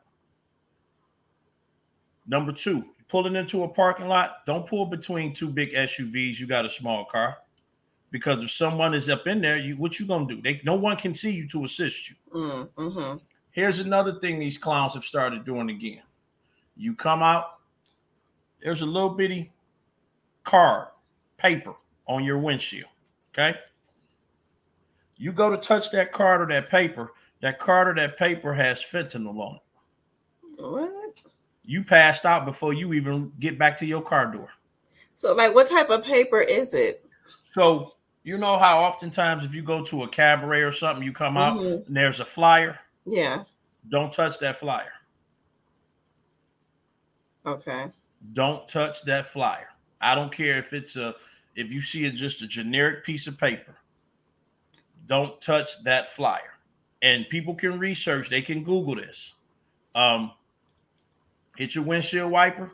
Number 2.26 2.50
two, 2.50 2.84
pulling 3.08 3.36
into 3.36 3.62
a 3.62 3.68
parking 3.68 4.08
lot, 4.08 4.44
don't 4.46 4.66
pull 4.66 4.86
between 4.86 5.32
two 5.32 5.48
big 5.48 5.74
SUVs. 5.74 6.40
You 6.40 6.48
got 6.48 6.66
a 6.66 6.70
small 6.70 7.04
car. 7.04 7.36
Because 8.10 8.42
if 8.42 8.50
someone 8.50 8.94
is 8.94 9.08
up 9.08 9.28
in 9.28 9.40
there, 9.40 9.58
you 9.58 9.76
what 9.76 10.00
you 10.00 10.06
gonna 10.06 10.26
do? 10.26 10.42
They 10.42 10.60
no 10.64 10.74
one 10.74 10.96
can 10.96 11.14
see 11.14 11.30
you 11.30 11.46
to 11.50 11.64
assist 11.64 12.10
you. 12.10 12.16
Mm, 12.34 12.68
hmm 12.76 13.16
Here's 13.52 13.78
another 13.78 14.18
thing 14.18 14.40
these 14.40 14.58
clowns 14.58 14.94
have 14.94 15.04
started 15.04 15.44
doing 15.44 15.70
again. 15.70 16.02
You 16.76 16.96
come 16.96 17.22
out, 17.22 17.60
there's 18.60 18.80
a 18.80 18.86
little 18.86 19.10
bitty 19.10 19.52
card, 20.42 20.88
paper 21.36 21.74
on 22.08 22.24
your 22.24 22.38
windshield. 22.38 22.90
Okay. 23.36 23.58
You 25.18 25.32
go 25.32 25.50
to 25.50 25.56
touch 25.56 25.90
that 25.90 26.12
card 26.12 26.40
or 26.40 26.46
that 26.54 26.70
paper, 26.70 27.12
that 27.42 27.58
card 27.58 27.88
or 27.88 27.94
that 27.94 28.18
paper 28.18 28.54
has 28.54 28.82
fentanyl 28.82 29.38
on 29.38 29.56
it. 29.56 30.60
What? 30.60 31.22
You 31.64 31.84
passed 31.84 32.24
out 32.24 32.44
before 32.46 32.72
you 32.72 32.92
even 32.92 33.32
get 33.40 33.58
back 33.58 33.76
to 33.78 33.86
your 33.86 34.02
car 34.02 34.26
door. 34.32 34.48
So, 35.14 35.34
like, 35.34 35.54
what 35.54 35.68
type 35.68 35.90
of 35.90 36.04
paper 36.04 36.40
is 36.40 36.74
it? 36.74 37.04
So, 37.52 37.94
you 38.24 38.38
know 38.38 38.58
how 38.58 38.78
oftentimes 38.78 39.44
if 39.44 39.54
you 39.54 39.62
go 39.62 39.84
to 39.84 40.02
a 40.02 40.08
cabaret 40.08 40.62
or 40.62 40.72
something, 40.72 41.02
you 41.02 41.12
come 41.12 41.36
out 41.36 41.58
Mhm. 41.58 41.86
and 41.86 41.96
there's 41.96 42.20
a 42.20 42.24
flyer. 42.24 42.78
Yeah. 43.04 43.44
Don't 43.88 44.12
touch 44.12 44.38
that 44.40 44.58
flyer. 44.58 44.92
Okay. 47.44 47.86
Don't 48.32 48.68
touch 48.68 49.02
that 49.02 49.30
flyer. 49.30 49.68
I 50.00 50.14
don't 50.14 50.32
care 50.32 50.58
if 50.58 50.72
it's 50.72 50.96
a 50.96 51.14
if 51.56 51.70
you 51.70 51.80
see 51.80 52.04
it 52.04 52.12
just 52.12 52.42
a 52.42 52.46
generic 52.46 53.04
piece 53.04 53.26
of 53.26 53.38
paper. 53.38 53.76
Don't 55.06 55.40
touch 55.40 55.82
that 55.84 56.12
flyer. 56.12 56.54
And 57.02 57.28
people 57.28 57.54
can 57.54 57.78
research, 57.78 58.28
they 58.28 58.42
can 58.42 58.62
Google 58.64 58.96
this. 58.96 59.34
Um 59.94 60.32
hit 61.56 61.74
your 61.74 61.84
windshield 61.84 62.30
wiper, 62.30 62.72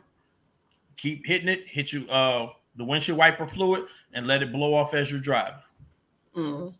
keep 0.97 1.25
hitting 1.25 1.47
it, 1.47 1.67
hit 1.67 1.91
you 1.93 2.07
uh 2.09 2.49
the 2.75 2.83
windshield 2.83 3.17
wiper 3.17 3.47
fluid 3.47 3.85
and 4.13 4.27
let 4.27 4.41
it 4.43 4.51
blow 4.51 4.73
off 4.73 4.93
as 4.93 5.09
you're 5.11 5.19
driving. 5.19 5.61
Mm, 6.35 6.73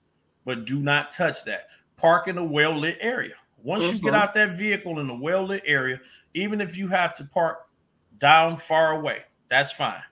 But 0.46 0.66
do 0.66 0.80
not 0.80 1.12
touch 1.12 1.44
that. 1.46 1.68
Park 1.96 2.28
in 2.28 2.38
a 2.38 2.44
well-lit 2.44 2.98
area. 3.00 3.36
Once 3.64 3.84
you 3.92 4.00
get 4.00 4.14
Mhm. 4.14 4.18
out 4.18 4.34
that 4.34 4.58
vehicle 4.58 5.00
in 5.00 5.10
a 5.10 5.16
well-lit 5.16 5.62
area, 5.66 6.02
even 6.34 6.60
if 6.60 6.76
you 6.76 6.88
have 6.90 7.16
to 7.16 7.24
park 7.24 7.70
down 8.18 8.58
far 8.58 8.92
away, 8.94 9.24
that's 9.50 9.72
fine. 9.72 10.04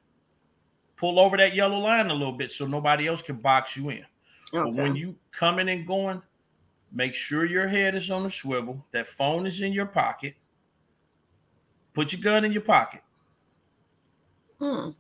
Pull 1.02 1.20
over 1.20 1.36
that 1.36 1.56
yellow 1.56 1.80
line 1.80 2.12
a 2.12 2.14
little 2.14 2.32
bit 2.32 2.52
so 2.52 2.68
nobody 2.68 3.08
else 3.08 3.24
can 3.24 3.38
box 3.38 3.76
you 3.76 3.90
in. 3.90 4.06
But 4.54 4.76
when 4.76 4.96
you 4.96 5.16
coming 5.32 5.68
and 5.70 5.88
going, 5.88 6.22
make 6.92 7.16
sure 7.16 7.44
your 7.46 7.68
head 7.68 7.96
is 7.96 8.12
on 8.12 8.22
the 8.22 8.30
swivel. 8.30 8.86
That 8.92 9.08
phone 9.08 9.48
is 9.48 9.62
in 9.62 9.74
your 9.74 9.88
pocket. 9.88 10.36
Put 11.96 12.14
your 12.14 12.22
gun 12.22 12.46
in 12.46 12.52
your 12.52 12.62
pocket 12.62 13.02
Hmm. 14.60 14.92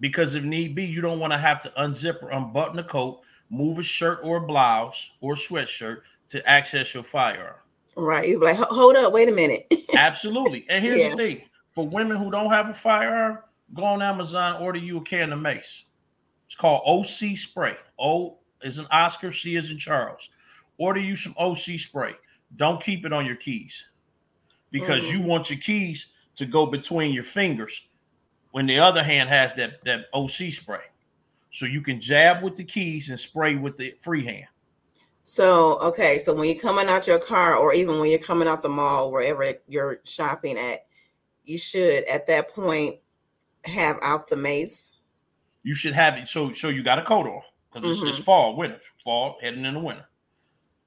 because 0.00 0.34
if 0.34 0.44
need 0.44 0.74
be, 0.74 0.84
you 0.84 1.00
don't 1.00 1.18
want 1.18 1.32
to 1.32 1.38
have 1.38 1.62
to 1.62 1.70
unzip 1.78 2.22
or 2.22 2.30
unbutton 2.30 2.76
the 2.76 2.84
coat, 2.84 3.22
move 3.48 3.78
a 3.78 3.82
shirt 3.82 4.20
or 4.22 4.36
a 4.36 4.40
blouse 4.46 5.12
or 5.22 5.34
sweatshirt 5.34 6.02
to 6.28 6.46
access 6.46 6.92
your 6.92 7.02
firearm. 7.02 7.56
Right. 7.96 8.28
You're 8.28 8.40
like, 8.40 8.56
hold 8.58 8.96
up, 8.96 9.14
wait 9.14 9.30
a 9.30 9.32
minute. 9.32 9.72
Absolutely. 9.96 10.66
And 10.68 10.84
here's 10.84 11.02
Yeah. 11.02 11.08
the 11.10 11.16
thing: 11.16 11.42
for 11.74 11.88
women 11.88 12.18
who 12.18 12.30
don't 12.30 12.50
have 12.50 12.68
a 12.68 12.74
firearm, 12.74 13.38
go 13.74 13.84
on 13.84 14.02
Amazon, 14.02 14.62
order 14.62 14.78
you 14.78 14.98
a 14.98 15.00
can 15.02 15.32
of 15.32 15.40
mace. 15.40 15.84
It's 16.46 16.56
called 16.56 16.82
OC 16.86 17.36
spray. 17.36 17.76
O 17.98 18.38
is 18.62 18.78
an 18.78 18.86
Oscar, 18.90 19.32
C 19.32 19.56
is 19.56 19.70
in 19.70 19.78
Charles. 19.78 20.28
Order 20.78 21.00
you 21.00 21.16
some 21.16 21.34
OC 21.38 21.78
spray. 21.78 22.14
Don't 22.56 22.82
keep 22.82 23.06
it 23.06 23.12
on 23.12 23.24
your 23.24 23.36
keys 23.36 23.84
because 24.70 25.04
Mhm. 25.04 25.12
you 25.12 25.20
want 25.22 25.50
your 25.50 25.58
keys 25.58 26.08
to 26.36 26.46
go 26.46 26.66
between 26.66 27.12
your 27.12 27.24
fingers 27.24 27.82
when 28.50 28.66
the 28.66 28.78
other 28.78 29.02
hand 29.02 29.28
has 29.28 29.54
that, 29.54 29.82
that 29.84 30.06
OC 30.12 30.50
spray. 30.50 30.84
So 31.50 31.66
you 31.66 31.82
can 31.82 32.00
jab 32.00 32.42
with 32.42 32.56
the 32.56 32.64
keys 32.64 33.10
and 33.10 33.18
spray 33.18 33.56
with 33.56 33.76
the 33.76 33.94
free 34.00 34.24
hand. 34.24 34.46
So, 35.22 35.78
okay, 35.80 36.18
so 36.18 36.34
when 36.34 36.48
you're 36.48 36.60
coming 36.60 36.88
out 36.88 37.06
your 37.06 37.18
car, 37.20 37.54
or 37.54 37.72
even 37.74 37.98
when 38.00 38.10
you're 38.10 38.18
coming 38.18 38.48
out 38.48 38.62
the 38.62 38.68
mall, 38.68 39.12
wherever 39.12 39.46
you're 39.68 40.00
shopping 40.04 40.58
at, 40.58 40.86
you 41.44 41.58
should 41.58 42.04
at 42.08 42.26
that 42.26 42.48
point 42.48 42.96
have 43.66 43.96
out 44.02 44.28
the 44.28 44.36
mace. 44.36 44.96
You 45.62 45.74
should 45.74 45.94
have 45.94 46.14
it. 46.16 46.28
So 46.28 46.52
so 46.52 46.68
you 46.68 46.82
got 46.82 46.98
a 46.98 47.02
coat 47.04 47.26
on 47.26 47.42
because 47.72 47.88
it's, 47.88 48.02
it's 48.02 48.18
Mhm. 48.18 48.24
fall, 48.24 48.56
winter, 48.56 48.80
fall 49.04 49.38
heading 49.40 49.64
into 49.64 49.80
winter. 49.80 50.08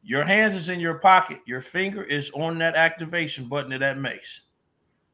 Your 0.03 0.24
hands 0.25 0.55
is 0.55 0.70
in 0.70 0.79
your 0.79 1.00
pocket. 1.00 1.39
Your 1.46 1.62
finger 1.62 2.03
is 2.03 2.32
on 2.32 2.58
that 2.60 2.75
activation 2.75 3.48
button 3.50 3.74
of 3.74 3.79
that 3.82 3.98
mace. 3.98 4.41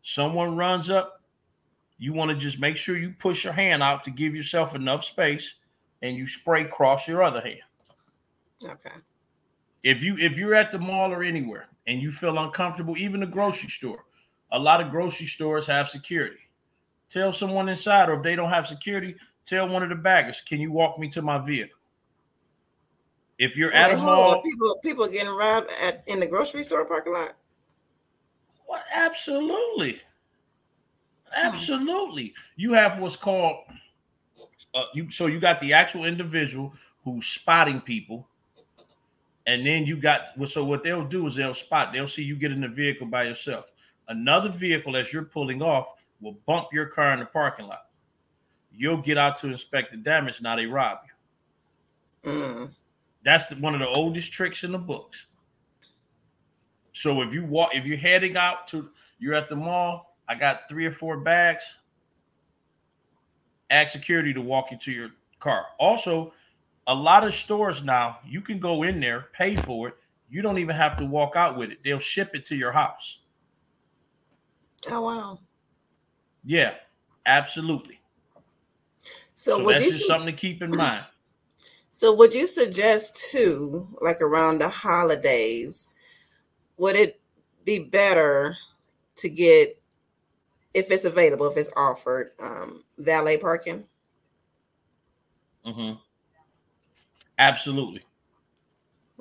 Someone 0.01 0.55
runs 0.57 0.89
up. 0.89 1.21
You 1.97 2.13
want 2.13 2.31
to 2.31 2.37
just 2.37 2.59
make 2.59 2.77
sure 2.77 2.97
you 2.97 3.13
push 3.19 3.43
your 3.43 3.53
hand 3.53 3.83
out 3.83 4.03
to 4.05 4.11
give 4.11 4.35
yourself 4.35 4.75
enough 4.75 5.05
space, 5.05 5.55
and 6.01 6.15
you 6.17 6.27
spray 6.27 6.65
cross 6.65 7.07
your 7.07 7.23
other 7.23 7.41
hand. 7.41 7.61
Okay. 8.63 9.01
if 9.83 10.01
you 10.03 10.17
if 10.17 10.37
you're 10.37 10.55
at 10.55 10.71
the 10.71 10.77
mall 10.79 11.11
or 11.13 11.23
anywhere 11.23 11.69
and 11.87 12.01
you 12.01 12.11
feel 12.11 12.37
uncomfortable, 12.37 12.97
even 12.97 13.19
the 13.21 13.25
grocery 13.25 13.69
store, 13.69 14.05
a 14.51 14.59
lot 14.59 14.81
of 14.81 14.91
grocery 14.91 15.27
stores 15.27 15.65
have 15.67 15.89
security. 15.89 16.40
Tell 17.11 17.33
someone 17.33 17.67
inside, 17.67 18.07
or 18.07 18.13
if 18.13 18.23
they 18.23 18.37
don't 18.37 18.49
have 18.49 18.67
security, 18.67 19.15
tell 19.45 19.67
one 19.67 19.83
of 19.83 19.89
the 19.89 19.95
baggers, 19.95 20.39
"Can 20.39 20.61
you 20.61 20.71
walk 20.71 20.97
me 20.97 21.09
to 21.09 21.21
my 21.21 21.37
vehicle?" 21.39 21.77
If 23.37 23.57
you're 23.57 23.73
at 23.73 23.91
Wait, 23.91 23.99
a 23.99 24.01
mall, 24.01 24.41
people 24.41 24.79
people 24.81 25.07
getting 25.07 25.35
robbed 25.35 25.71
at 25.83 26.03
in 26.07 26.21
the 26.21 26.27
grocery 26.27 26.63
store 26.63 26.85
parking 26.85 27.11
lot. 27.13 27.31
what? 28.65 28.85
Absolutely, 28.93 30.01
absolutely. 31.35 32.33
You 32.55 32.71
have 32.73 32.99
what's 32.99 33.17
called 33.17 33.57
uh, 34.73 34.83
you. 34.93 35.11
So 35.11 35.25
you 35.25 35.41
got 35.41 35.59
the 35.59 35.73
actual 35.73 36.05
individual 36.05 36.73
who's 37.03 37.25
spotting 37.25 37.81
people, 37.81 38.25
and 39.47 39.65
then 39.65 39.85
you 39.85 39.97
got 39.97 40.37
well, 40.37 40.47
so 40.47 40.63
what 40.63 40.81
they'll 40.81 41.07
do 41.07 41.27
is 41.27 41.35
they'll 41.35 41.53
spot. 41.53 41.91
They'll 41.91 42.07
see 42.07 42.23
you 42.23 42.37
get 42.37 42.53
in 42.53 42.61
the 42.61 42.69
vehicle 42.69 43.07
by 43.07 43.23
yourself. 43.23 43.65
Another 44.07 44.49
vehicle 44.49 44.95
as 44.95 45.11
you're 45.11 45.25
pulling 45.25 45.61
off 45.61 45.87
will 46.21 46.37
bump 46.45 46.67
your 46.71 46.85
car 46.85 47.13
in 47.13 47.19
the 47.19 47.25
parking 47.25 47.67
lot. 47.67 47.87
You'll 48.71 49.01
get 49.01 49.17
out 49.17 49.37
to 49.37 49.47
inspect 49.47 49.91
the 49.91 49.97
damage. 49.97 50.41
Now 50.41 50.55
they 50.55 50.65
rob 50.65 50.99
you. 52.23 52.31
Mm. 52.31 52.69
That's 53.23 53.47
the, 53.47 53.55
one 53.55 53.73
of 53.73 53.79
the 53.79 53.87
oldest 53.87 54.31
tricks 54.31 54.63
in 54.63 54.71
the 54.71 54.77
books. 54.77 55.27
So 56.93 57.21
if 57.21 57.33
you 57.33 57.45
walk, 57.45 57.71
if 57.73 57.85
you're 57.85 57.97
heading 57.97 58.37
out 58.37 58.67
to, 58.69 58.89
you're 59.19 59.33
at 59.33 59.49
the 59.49 59.55
mall. 59.55 60.17
I 60.27 60.35
got 60.35 60.69
three 60.69 60.85
or 60.85 60.91
four 60.91 61.17
bags. 61.17 61.63
Ask 63.69 63.91
security 63.91 64.33
to 64.33 64.41
walk 64.41 64.71
you 64.71 64.77
to 64.79 64.91
your 64.91 65.11
car. 65.39 65.65
Also, 65.79 66.33
a 66.87 66.93
lot 66.93 67.25
of 67.25 67.33
stores 67.33 67.83
now 67.83 68.19
you 68.25 68.41
can 68.41 68.59
go 68.59 68.83
in 68.83 68.99
there, 68.99 69.27
pay 69.33 69.55
for 69.55 69.89
it. 69.89 69.95
You 70.29 70.41
don't 70.41 70.57
even 70.57 70.75
have 70.75 70.97
to 70.97 71.05
walk 71.05 71.35
out 71.35 71.57
with 71.57 71.71
it. 71.71 71.79
They'll 71.83 71.99
ship 71.99 72.31
it 72.33 72.45
to 72.45 72.55
your 72.55 72.71
house. 72.71 73.19
Oh 74.89 75.01
wow. 75.01 75.39
Yeah, 76.43 76.75
absolutely. 77.25 77.99
So, 79.33 79.57
So, 79.57 79.65
would 79.65 79.73
that's 79.73 79.81
you 79.81 79.87
just 79.87 79.99
su- 79.99 80.07
something 80.07 80.27
to 80.27 80.33
keep 80.39 80.61
in 80.61 80.71
mind. 80.75 81.05
so 81.89 82.13
would 82.15 82.33
you 82.33 82.47
suggest 82.47 83.29
too, 83.31 83.87
like 84.01 84.21
around 84.21 84.59
the 84.59 84.69
holidays, 84.69 85.89
would 86.77 86.95
it 86.95 87.19
be 87.65 87.79
better 87.79 88.57
to 89.17 89.29
get 89.29 89.79
if 90.73 90.91
it's 90.91 91.05
available, 91.05 91.47
if 91.47 91.57
it's 91.57 91.71
offered, 91.75 92.29
um, 92.43 92.83
valet 92.97 93.37
parking? 93.37 93.85
hmm 95.65 95.93
Absolutely. 97.37 98.05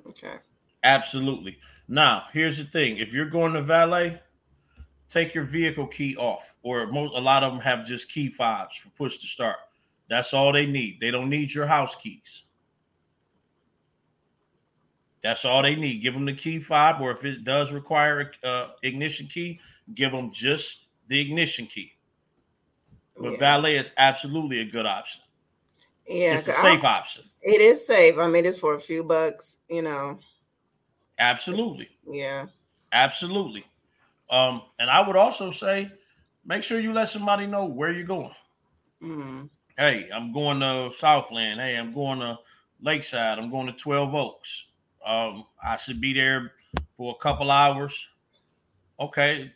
Okay. 0.06 0.36
Absolutely. 0.84 1.58
Now, 1.88 2.24
here's 2.32 2.58
the 2.58 2.64
thing: 2.64 2.98
if 2.98 3.12
you're 3.12 3.28
going 3.30 3.52
to 3.54 3.62
valet, 3.62 4.20
take 5.10 5.34
your 5.34 5.44
vehicle 5.44 5.86
key 5.86 6.16
off, 6.16 6.54
or 6.62 6.86
most 6.86 7.14
a 7.14 7.20
lot 7.20 7.42
of 7.42 7.52
them 7.52 7.60
have 7.60 7.84
just 7.84 8.08
key 8.10 8.30
fobs 8.30 8.76
for 8.76 8.88
push 8.90 9.18
to 9.18 9.26
start. 9.26 9.56
That's 10.08 10.32
all 10.32 10.52
they 10.52 10.66
need. 10.66 10.98
They 11.00 11.10
don't 11.10 11.28
need 11.28 11.52
your 11.52 11.66
house 11.66 11.94
keys. 11.96 12.44
That's 15.22 15.44
all 15.44 15.62
they 15.62 15.74
need. 15.76 16.02
Give 16.02 16.14
them 16.14 16.24
the 16.24 16.32
key 16.34 16.60
fob, 16.60 17.00
or 17.00 17.10
if 17.10 17.24
it 17.24 17.44
does 17.44 17.72
require 17.72 18.32
a 18.42 18.46
uh, 18.46 18.70
ignition 18.82 19.26
key, 19.26 19.60
give 19.94 20.12
them 20.12 20.32
just 20.32 20.86
the 21.08 21.20
ignition 21.20 21.66
key. 21.66 21.92
But 23.18 23.32
Yeah. 23.32 23.38
valet 23.38 23.76
is 23.76 23.90
absolutely 23.98 24.60
a 24.60 24.64
good 24.64 24.86
option. 24.86 25.20
Yeah, 26.06 26.38
it's 26.38 26.48
a 26.48 26.52
'cause 26.52 26.64
I- 26.64 26.74
safe 26.74 26.84
option. 26.84 27.24
it 27.42 27.60
is 27.60 27.86
safe. 27.86 28.16
I 28.18 28.26
mean, 28.28 28.46
it's 28.46 28.58
for 28.58 28.74
a 28.74 28.80
few 28.80 29.04
bucks, 29.04 29.60
you 29.68 29.82
know. 29.82 30.18
Absolutely. 31.18 31.88
Yeah. 32.10 32.46
Absolutely. 32.92 33.64
Um, 34.30 34.62
and 34.78 34.88
I 34.88 35.06
would 35.06 35.16
also 35.16 35.50
say, 35.50 35.90
make 36.44 36.62
sure 36.62 36.80
you 36.80 36.92
let 36.92 37.08
somebody 37.08 37.46
know 37.46 37.64
where 37.64 37.92
you're 37.92 38.04
going. 38.04 38.32
Mm. 39.02 39.50
Hey, 39.76 40.08
I'm 40.14 40.32
going 40.32 40.60
to 40.60 40.90
Southland. 40.96 41.60
Hey, 41.60 41.76
I'm 41.76 41.92
going 41.92 42.20
to 42.20 42.38
Lakeside. 42.80 43.38
I'm 43.38 43.50
going 43.50 43.66
to 43.66 43.72
12 43.72 44.14
Oaks. 44.14 44.66
Um, 45.04 45.44
I 45.62 45.76
should 45.76 46.00
be 46.00 46.12
there 46.12 46.52
for 46.96 47.16
a 47.18 47.22
couple 47.22 47.50
hours. 47.50 48.06
Okay. 48.98 49.50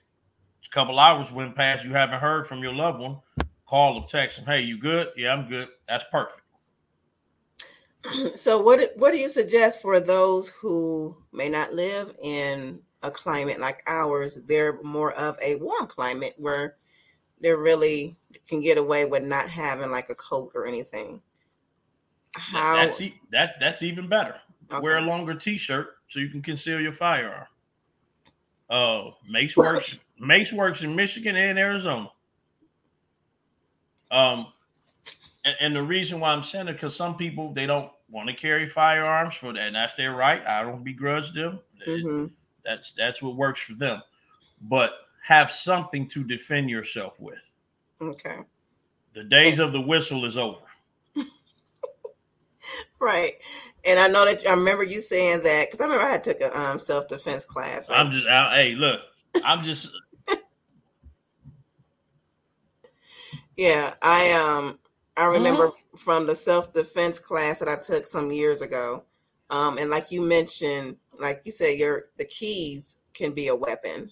A 0.65 0.75
couple 0.75 0.99
hours 0.99 1.31
went 1.31 1.55
past. 1.55 1.85
You 1.85 1.93
haven't 1.93 2.21
heard 2.21 2.47
from 2.47 2.61
your 2.61 2.73
loved 2.73 3.01
one. 3.01 3.19
Call 3.69 3.95
them, 3.95 4.09
text 4.09 4.39
them. 4.39 4.47
Hey, 4.47 4.63
you 4.63 4.79
good? 4.79 5.09
Yeah, 5.17 5.33
I'm 5.33 5.49
good. 5.49 5.69
That's 5.89 6.05
perfect. 6.11 6.41
So, 8.35 8.61
what 8.61 8.93
what 8.97 9.13
do 9.13 9.19
you 9.19 9.29
suggest 9.29 9.81
for 9.81 9.99
those 9.99 10.51
who 10.51 11.17
may 11.33 11.49
not 11.49 11.73
live 11.73 12.13
in 12.23 12.81
a 13.05 13.11
climate 13.11 13.61
like 13.61 13.83
ours? 13.87 14.43
They're 14.43 14.81
more 14.83 15.13
of 15.13 15.37
a 15.45 15.57
warm 15.57 15.87
climate 15.87 16.35
where 16.39 16.77
they 17.41 17.53
really 17.55 18.17
can 18.49 18.61
get 18.61 18.79
away 18.79 19.07
with 19.07 19.23
not 19.23 19.49
having 19.49 19.91
like 19.91 20.11
a 20.11 20.15
coat 20.15 20.51
or 20.55 20.67
anything. 20.67 21.21
How? 22.35 22.75
That's 22.75 23.01
e- 23.01 23.21
that's 23.31 23.57
that's 23.59 23.83
even 23.83 24.09
better. 24.09 24.37
Wear 24.83 24.97
a 24.99 25.03
longer 25.03 25.35
t-shirt 25.35 25.97
so 26.09 26.21
you 26.21 26.29
can 26.31 26.43
conceal 26.43 26.81
your 26.81 26.93
firearm. 26.93 27.47
Uh, 28.71 29.11
Mace 29.29 29.57
works. 29.57 29.97
Mace 30.19 30.53
works 30.53 30.83
in 30.83 30.97
Michigan 30.97 31.37
and 31.37 31.59
Arizona. 31.59 32.11
Um, 34.11 34.47
and, 35.45 35.57
and 35.61 35.77
the 35.77 35.83
reason 35.83 36.19
why 36.19 36.31
I'm 36.31 36.43
saying 36.43 36.69
it 36.69 36.73
because 36.75 36.97
some 36.97 37.17
people 37.17 37.53
they 37.53 37.67
don't 37.67 37.91
want 38.11 38.29
to 38.29 38.35
carry 38.35 38.69
firearms 38.69 39.35
for 39.35 39.53
that, 39.53 39.63
and 39.63 39.77
that's 39.77 39.95
their 39.95 40.15
right. 40.15 40.45
I 40.47 40.63
don't 40.63 40.83
begrudge 40.83 41.35
them. 41.35 41.61
Mhm. 41.87 42.31
That's 42.65 42.93
that's 42.93 43.23
what 43.23 43.37
works 43.37 43.61
for 43.61 43.75
them. 43.75 44.03
But 44.63 44.93
have 45.23 45.51
something 45.51 46.07
to 46.09 46.25
defend 46.25 46.71
yourself 46.71 47.19
with. 47.21 47.39
Okay. 48.01 48.39
The 49.15 49.25
days 49.25 49.59
of 49.59 49.73
the 49.73 49.81
whistle 49.81 50.25
is 50.25 50.37
over. 50.37 50.59
Right. 53.01 53.33
And 53.87 53.99
I 53.99 54.09
know 54.09 54.25
that 54.25 54.47
I 54.49 54.55
remember 54.55 54.83
you 54.85 55.01
saying 55.01 55.41
that 55.43 55.67
because 55.67 55.81
I 55.81 55.85
remember 55.85 56.05
I 56.05 56.13
had 56.13 56.25
took 56.25 56.41
a 56.41 56.59
um, 56.59 56.79
self 56.79 57.07
defense 57.09 57.45
class. 57.45 57.89
I'm 57.91 58.11
just 58.13 58.29
out. 58.29 58.53
Hey, 58.55 58.75
look, 58.75 59.01
I'm 59.45 59.65
just 59.65 59.91
Yeah, 63.57 63.95
I 64.03 64.61
um 64.61 64.79
I 65.17 65.27
remember 65.27 65.69
Mm-hmm. 65.69 65.97
from 65.97 66.27
the 66.27 66.35
self 66.35 66.73
defense 66.73 67.19
class 67.19 67.61
that 67.61 67.69
I 67.69 67.77
took 67.77 68.05
some 68.07 68.33
years 68.33 68.63
ago. 68.63 69.05
Um 69.51 69.79
and 69.79 69.91
like 69.91 70.11
you 70.11 70.23
mentioned, 70.23 70.97
like 71.21 71.41
you 71.45 71.53
said 71.53 71.79
your 71.79 72.07
the 72.19 72.25
keys 72.27 72.99
can 73.15 73.33
be 73.35 73.49
a 73.49 73.55
weapon. 73.55 74.11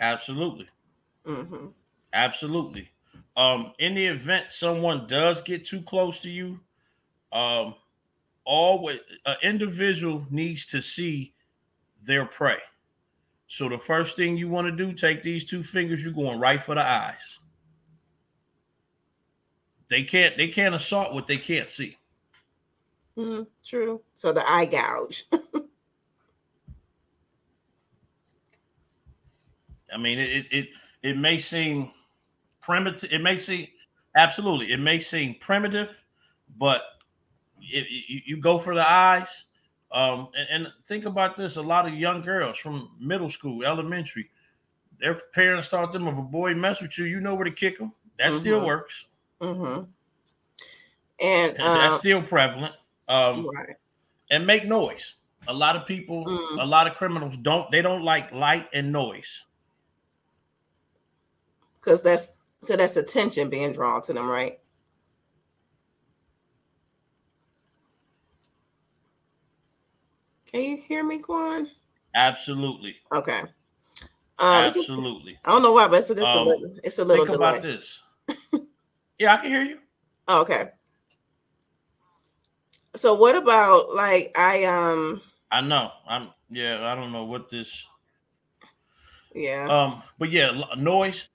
absolutely. 0.00 0.68
hmm 1.24 1.68
Absolutely. 2.12 2.88
Um, 3.36 3.72
in 3.78 3.94
the 3.94 4.06
event 4.06 4.46
someone 4.50 5.06
does 5.06 5.40
get 5.42 5.64
too 5.66 5.82
close 5.82 6.20
to 6.22 6.30
you, 6.30 6.60
um, 7.32 7.74
always 8.44 9.00
an 9.26 9.36
individual 9.42 10.26
needs 10.30 10.66
to 10.66 10.80
see 10.80 11.34
their 12.04 12.26
prey. 12.26 12.58
So 13.48 13.68
the 13.68 13.78
first 13.78 14.16
thing 14.16 14.36
you 14.36 14.48
want 14.48 14.66
to 14.66 14.72
do, 14.72 14.92
take 14.92 15.22
these 15.22 15.44
two 15.44 15.62
fingers, 15.62 16.02
you're 16.04 16.12
going 16.12 16.40
right 16.40 16.62
for 16.62 16.74
the 16.74 16.82
eyes. 16.82 17.38
They 19.88 20.04
can't 20.04 20.36
they 20.36 20.48
can't 20.48 20.74
assault 20.74 21.14
what 21.14 21.26
they 21.26 21.36
can't 21.38 21.70
see. 21.70 21.96
Hmm 23.20 23.42
True. 23.64 24.02
So 24.14 24.32
the 24.32 24.42
eye 24.48 24.66
gouge. 24.66 25.24
I 29.92 29.98
mean, 29.98 30.18
it 30.18 30.46
it 30.50 30.68
it, 31.02 31.18
may 31.18 31.38
seem 31.38 31.90
primitive. 32.60 33.12
It 33.12 33.20
may 33.20 33.36
seem 33.36 33.66
absolutely. 34.16 34.72
It 34.72 34.78
may 34.78 34.98
seem 34.98 35.34
primitive, 35.40 35.90
but 36.58 36.82
it, 37.60 37.86
it, 37.90 38.22
you 38.26 38.40
go 38.40 38.58
for 38.58 38.74
the 38.74 38.88
eyes. 38.88 39.28
Um, 39.92 40.28
and, 40.38 40.64
and 40.64 40.72
think 40.86 41.04
about 41.04 41.36
this: 41.36 41.56
a 41.56 41.62
lot 41.62 41.86
of 41.88 41.94
young 41.94 42.22
girls 42.22 42.56
from 42.58 42.90
middle 43.00 43.30
school, 43.30 43.64
elementary, 43.64 44.30
their 45.00 45.14
parents 45.34 45.68
taught 45.68 45.92
them 45.92 46.06
if 46.06 46.16
a 46.16 46.22
boy 46.22 46.54
mess 46.54 46.80
with 46.80 46.96
you, 46.96 47.06
you 47.06 47.20
know 47.20 47.34
where 47.34 47.44
to 47.44 47.50
kick 47.50 47.78
them. 47.78 47.92
That 48.18 48.32
still 48.34 48.60
Mhm. 48.60 48.66
works. 48.66 49.04
Mm-hmm. 49.40 49.84
And 51.22 51.56
That's 51.58 51.94
um, 51.94 52.00
still 52.00 52.22
prevalent. 52.22 52.74
Um, 53.10 53.44
right. 53.56 53.76
and 54.30 54.46
make 54.46 54.64
noise. 54.66 55.14
A 55.48 55.52
lot 55.52 55.74
of 55.74 55.86
people, 55.86 56.24
Mm. 56.26 56.62
a 56.62 56.64
lot 56.66 56.86
of 56.86 56.94
criminals 56.94 57.36
don't. 57.38 57.70
They 57.70 57.82
don't 57.82 58.02
like 58.02 58.30
light 58.32 58.68
and 58.72 58.92
noise. 58.92 59.42
Because 61.76 62.02
that's 62.02 62.34
because 62.60 62.76
that's 62.76 62.96
attention 62.96 63.48
being 63.50 63.72
drawn 63.72 64.02
to 64.02 64.12
them, 64.12 64.28
right? 64.28 64.58
Can 70.50 70.62
you 70.62 70.76
hear 70.76 71.04
me, 71.04 71.18
Quan? 71.20 71.68
Absolutely, 72.14 72.96
Okay. 73.12 73.40
Um, 74.38 74.64
absolutely. 74.64 75.38
I 75.44 75.50
don't 75.50 75.62
know 75.62 75.72
why, 75.72 75.86
but 75.88 75.98
it's, 75.98 76.10
it's 76.10 76.20
a 76.20 76.24
Um, 76.24 76.44
little, 76.46 76.76
it's 76.82 76.98
a 76.98 77.04
little 77.04 77.24
Think 77.26 77.38
delay. 77.38 77.58
about 77.58 77.62
this. 77.62 78.00
yeah, 79.18 79.34
I 79.34 79.36
can 79.38 79.50
hear 79.50 79.62
you. 79.62 79.78
Oh, 80.28 80.40
okay. 80.42 80.70
So 82.96 83.14
what 83.14 83.36
about 83.36 83.94
like 83.94 84.32
I 84.36 84.64
um 84.64 85.22
I 85.50 85.60
know. 85.60 85.90
I'm. 86.06 86.28
Yeah, 86.50 86.84
I 86.86 86.94
don't 86.94 87.12
know 87.12 87.24
what 87.24 87.50
this. 87.50 87.84
yeah 89.34 89.68
Um, 89.68 90.02
but 90.18 90.30
yeah, 90.30 90.50
noise. 90.76 91.28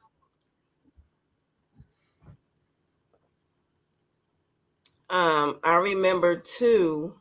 um 5.09 5.59
I 5.63 5.75
remember 5.81 6.39
too 6.39 7.13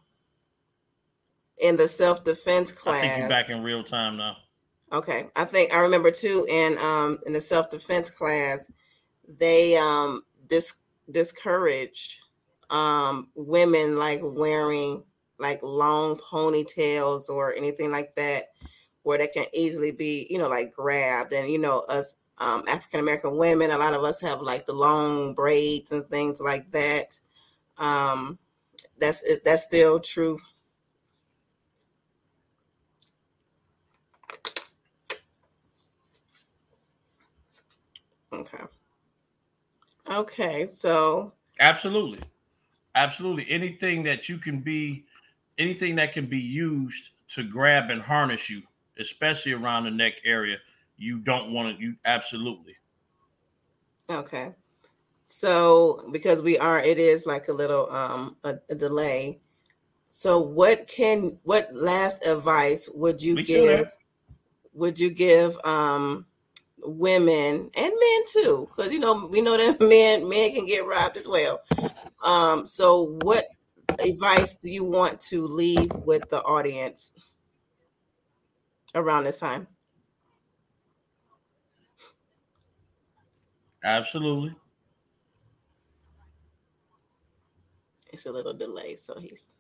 in 1.63 1.77
the 1.77 1.89
self 1.89 2.25
defense 2.25 2.73
class. 2.73 2.97
I 2.99 3.01
think 3.01 3.17
you're 3.17 3.29
back 3.29 3.51
in 3.51 3.63
real 3.63 3.85
time 3.85 4.17
now. 4.17 4.37
Okay, 4.93 5.25
I 5.37 5.45
think 5.45 5.73
I 5.73 5.81
remember 5.81 6.11
too 6.11 6.47
in 6.49 6.77
um 6.79 7.19
in 7.27 7.33
the 7.33 7.41
self 7.41 7.71
defense 7.71 8.11
class, 8.17 8.71
they 9.29 9.77
um 9.77 10.23
dis- 10.49 10.83
discouraged 11.11 12.24
um 12.75 13.29
women 13.37 13.97
like 13.99 14.21
wearing 14.23 15.05
like 15.39 15.63
long 15.63 16.19
ponytails 16.19 17.29
or 17.29 17.55
anything 17.55 17.91
like 17.93 18.15
that, 18.17 18.45
where 19.05 19.19
they 19.19 19.29
can 19.29 19.45
easily 19.55 19.93
be 19.93 20.27
you 20.29 20.39
know 20.39 20.49
like 20.49 20.73
grabbed 20.73 21.33
and 21.33 21.49
you 21.49 21.59
know 21.59 21.81
us 21.89 22.17
um 22.39 22.63
African 22.69 23.01
American 23.01 23.39
women, 23.39 23.71
a 23.71 23.79
lot 23.79 23.95
of 23.95 24.03
us 24.03 24.21
have 24.21 24.41
like 24.41 24.67
the 24.67 24.75
long 24.75 25.35
braids 25.35 25.93
and 25.93 26.05
things 26.09 26.41
like 26.41 26.71
that. 26.73 27.19
Um, 27.79 28.39
that's 28.99 29.41
that's 29.45 29.63
still 29.65 30.01
true. 30.01 30.39
Okay. 38.33 38.65
Okay, 40.11 40.67
so 40.67 41.33
Absolutely, 41.61 42.21
absolutely. 42.95 43.47
Anything 43.51 44.03
that 44.05 44.29
you 44.29 44.39
can 44.39 44.61
be, 44.61 45.05
anything 45.59 45.97
that 45.97 46.13
can 46.13 46.27
be 46.27 46.39
used 46.39 47.11
to 47.31 47.43
grab 47.45 47.91
and 47.91 48.03
harness 48.03 48.49
you, 48.51 48.63
especially 48.99 49.53
around 49.53 49.85
the 49.85 49.91
neck 49.91 50.15
area, 50.25 50.57
you 50.97 51.19
don't 51.19 51.53
want 51.53 51.77
to. 51.77 51.83
You 51.83 51.97
absolutely. 52.05 52.77
okay. 54.11 54.55
So 55.25 56.01
because 56.13 56.43
we 56.43 56.59
are 56.59 56.79
it 56.79 56.99
is 56.99 57.27
like 57.27 57.49
a 57.49 57.53
little 57.53 57.91
um 57.91 58.37
a, 58.45 58.57
a 58.71 58.75
delay. 58.75 59.41
So 60.11 60.39
what 60.41 60.87
can 60.87 61.39
what 61.43 61.75
last 61.75 62.27
advice 62.27 62.89
would 62.95 63.23
you 63.23 63.37
We 63.37 63.43
give 63.43 63.91
would 64.75 65.01
you 65.01 65.13
give 65.13 65.57
um 65.65 66.27
women 66.85 67.71
and 67.77 67.93
men 67.93 68.21
too 68.27 68.67
because 68.69 68.93
you 68.93 69.01
know 69.01 69.29
we 69.33 69.41
know 69.43 69.57
that 69.57 69.77
men 69.81 70.29
men 70.29 70.53
can 70.53 70.67
get 70.67 70.87
robbed 70.87 71.17
as 71.17 71.29
well. 71.29 71.61
Um 72.25 72.67
so 72.67 73.19
what 73.23 73.45
advice 73.89 74.57
do 74.57 74.71
you 74.71 74.85
want 74.85 75.21
to 75.21 75.47
leave 75.47 75.93
with 75.95 76.29
the 76.29 76.41
audience 76.43 77.19
around 78.95 79.25
this 79.25 79.41
time? 79.41 79.67
Absolutely. 83.85 84.55
it's 88.15 88.27
a 88.27 88.33
little 88.33 88.55
delay 88.55 88.95
so 88.95 89.19
he's 89.19 89.55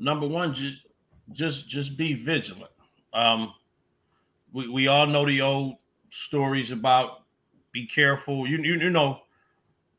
number 0.00 0.26
one 0.26 0.54
just 0.54 0.86
just 1.32 1.68
just 1.68 1.96
be 1.96 2.12
vigilant. 2.12 2.70
Um 3.12 3.52
we, 4.52 4.68
we 4.68 4.86
all 4.86 5.06
know 5.06 5.26
the 5.26 5.40
old 5.40 5.76
stories 6.14 6.70
about 6.70 7.22
be 7.72 7.86
careful. 7.86 8.46
You 8.46 8.58
you, 8.58 8.74
you 8.74 8.90
know 8.90 9.20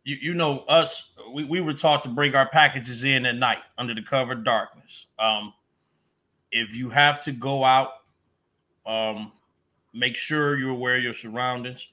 you, 0.04 0.16
you 0.22 0.34
know 0.34 0.60
us 0.62 1.12
we, 1.34 1.44
we 1.44 1.62
were 1.62 1.74
taught 1.74 2.04
to 2.04 2.10
bring 2.10 2.36
our 2.36 2.48
packages 2.50 3.04
in 3.04 3.26
at 3.26 3.36
night 3.36 3.60
under 3.78 3.94
the 3.94 4.02
cover 4.02 4.34
of 4.34 4.44
darkness. 4.44 5.08
Um 5.20 5.54
if 6.52 6.74
you 6.74 6.90
have 6.90 7.24
to 7.26 7.32
go 7.32 7.64
out 7.64 7.90
um 8.86 9.32
make 9.94 10.16
sure 10.16 10.58
you're 10.58 10.72
aware 10.72 10.98
of 10.98 11.04
your 11.04 11.14
surroundings. 11.14 11.88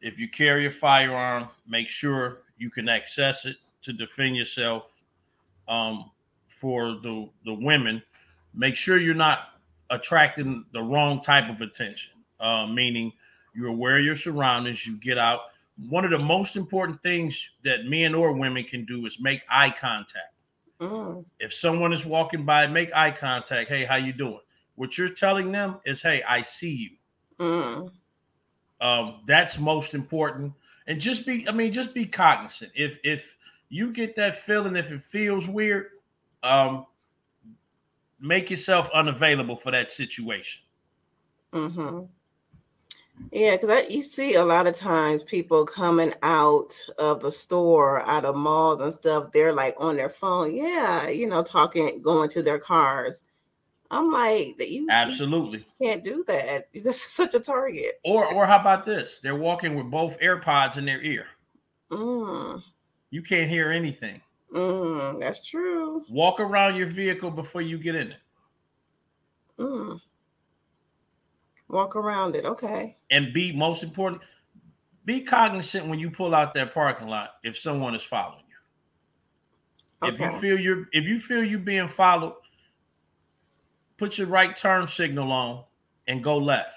If 0.00 0.18
you 0.18 0.28
carry 0.28 0.66
a 0.66 0.70
firearm 0.70 1.48
make 1.66 1.88
sure 1.88 2.42
you 2.58 2.70
can 2.70 2.88
access 2.88 3.46
it 3.46 3.56
to 3.82 3.92
defend 3.92 4.36
yourself 4.36 5.00
um 5.68 6.10
for 6.48 6.96
the 7.02 7.28
the 7.46 7.54
women. 7.54 8.02
Make 8.54 8.76
sure 8.76 8.98
you're 8.98 9.14
not 9.14 9.48
attracting 9.88 10.66
the 10.72 10.82
wrong 10.82 11.22
type 11.22 11.48
of 11.48 11.62
attention 11.62 12.12
uh, 12.42 12.66
meaning 12.66 13.12
you're 13.54 13.68
aware 13.68 13.98
of 13.98 14.04
your 14.04 14.16
surroundings 14.16 14.86
you 14.86 14.96
get 14.96 15.18
out. 15.18 15.40
One 15.88 16.04
of 16.04 16.10
the 16.10 16.18
most 16.18 16.56
important 16.56 17.02
things 17.02 17.50
that 17.64 17.86
men 17.86 18.14
or 18.14 18.32
women 18.32 18.64
can 18.64 18.84
do 18.84 19.06
is 19.06 19.18
make 19.20 19.42
eye 19.50 19.74
contact. 19.78 20.34
Mm, 20.80 21.24
if 21.38 21.54
someone 21.54 21.92
is 21.92 22.04
walking 22.04 22.44
by 22.44 22.66
make 22.66 22.92
eye 22.94 23.10
contact. 23.10 23.68
Hey 23.68 23.84
how 23.84 23.96
you 23.96 24.12
doing? 24.12 24.40
What 24.74 24.98
you're 24.98 25.08
telling 25.08 25.52
them 25.52 25.76
is 25.84 26.02
hey 26.02 26.22
i 26.28 26.42
see 26.42 26.70
you. 26.70 26.90
Mm, 27.38 27.90
um, 28.80 29.20
that's 29.26 29.58
most 29.58 29.94
important. 29.94 30.52
And 30.86 31.00
just 31.00 31.24
be 31.24 31.48
i 31.48 31.52
mean 31.52 31.72
just 31.72 31.94
be 31.94 32.04
cognizant. 32.04 32.72
If 32.74 32.98
if 33.04 33.24
you 33.68 33.92
get 33.92 34.16
that 34.16 34.36
feeling 34.36 34.76
if 34.76 34.90
it 34.90 35.02
feels 35.02 35.48
weird 35.48 35.86
um, 36.42 36.86
make 38.20 38.50
yourself 38.50 38.90
unavailable 38.92 39.56
for 39.56 39.70
that 39.70 39.90
situation. 39.90 40.62
Hmm 41.52 42.00
Yeah, 43.30 43.56
because 43.56 43.70
I 43.70 43.86
you 43.88 44.02
see 44.02 44.34
a 44.34 44.44
lot 44.44 44.66
of 44.66 44.74
times 44.74 45.22
people 45.22 45.64
coming 45.64 46.12
out 46.22 46.72
of 46.98 47.20
the 47.20 47.30
store, 47.32 48.02
out 48.06 48.24
of 48.24 48.36
malls 48.36 48.80
and 48.80 48.92
stuff, 48.92 49.32
they're 49.32 49.52
like 49.54 49.74
on 49.78 49.96
their 49.96 50.08
phone. 50.10 50.54
Yeah, 50.54 51.08
you 51.08 51.26
know, 51.28 51.42
talking, 51.42 52.00
going 52.02 52.28
to 52.30 52.42
their 52.42 52.58
cars. 52.58 53.24
I'm 53.90 54.10
like, 54.10 54.56
that 54.58 54.70
you, 54.70 54.82
you 54.82 54.90
absolutely 54.90 55.64
can't 55.80 56.02
do 56.04 56.24
that. 56.26 56.64
That's 56.84 57.00
such 57.00 57.34
a 57.34 57.40
target. 57.40 57.92
or 58.04 58.32
or 58.34 58.46
how 58.46 58.58
about 58.60 58.84
this 58.86 59.18
they're 59.22 59.36
walking 59.36 59.74
with 59.74 59.90
both 59.90 60.18
airpods 60.20 60.76
in 60.78 60.84
their 60.84 61.00
ear 61.02 61.26
Mm, 61.90 62.62
you 63.10 63.20
can't 63.22 63.50
hear 63.50 63.70
anything 63.70 64.18
mm, 64.54 65.20
that's 65.20 65.46
true. 65.46 66.02
walk 66.08 66.40
around 66.40 66.74
your 66.76 66.86
vehicle 66.86 67.30
before 67.30 67.60
you 67.60 67.76
get 67.78 67.94
in 67.94 68.12
it 68.12 68.18
Mm. 69.58 70.00
Walk 71.72 71.96
around 71.96 72.36
it. 72.36 72.44
Okay. 72.44 72.98
and 73.10 73.32
be 73.32 73.50
most 73.50 73.82
important 73.82 74.22
be 75.04 75.22
cognizant 75.22 75.88
when 75.88 75.98
you 75.98 76.10
pull 76.10 76.34
out 76.34 76.54
that 76.54 76.72
parking 76.72 77.08
lot 77.08 77.30
if 77.42 77.58
someone 77.58 77.94
is 77.94 78.02
following 78.02 78.44
you 80.02 80.08
if 80.08 80.20
you 80.20 80.38
feel 80.38 80.60
you're 80.60 80.86
if 80.92 81.04
you 81.04 81.18
feel 81.18 81.42
you're 81.42 81.58
being 81.58 81.88
followed 81.88 82.34
put 83.96 84.18
your 84.18 84.26
right 84.26 84.56
turn 84.56 84.86
signal 84.86 85.32
on 85.32 85.64
and 86.06 86.22
go 86.22 86.38
left 86.38 86.74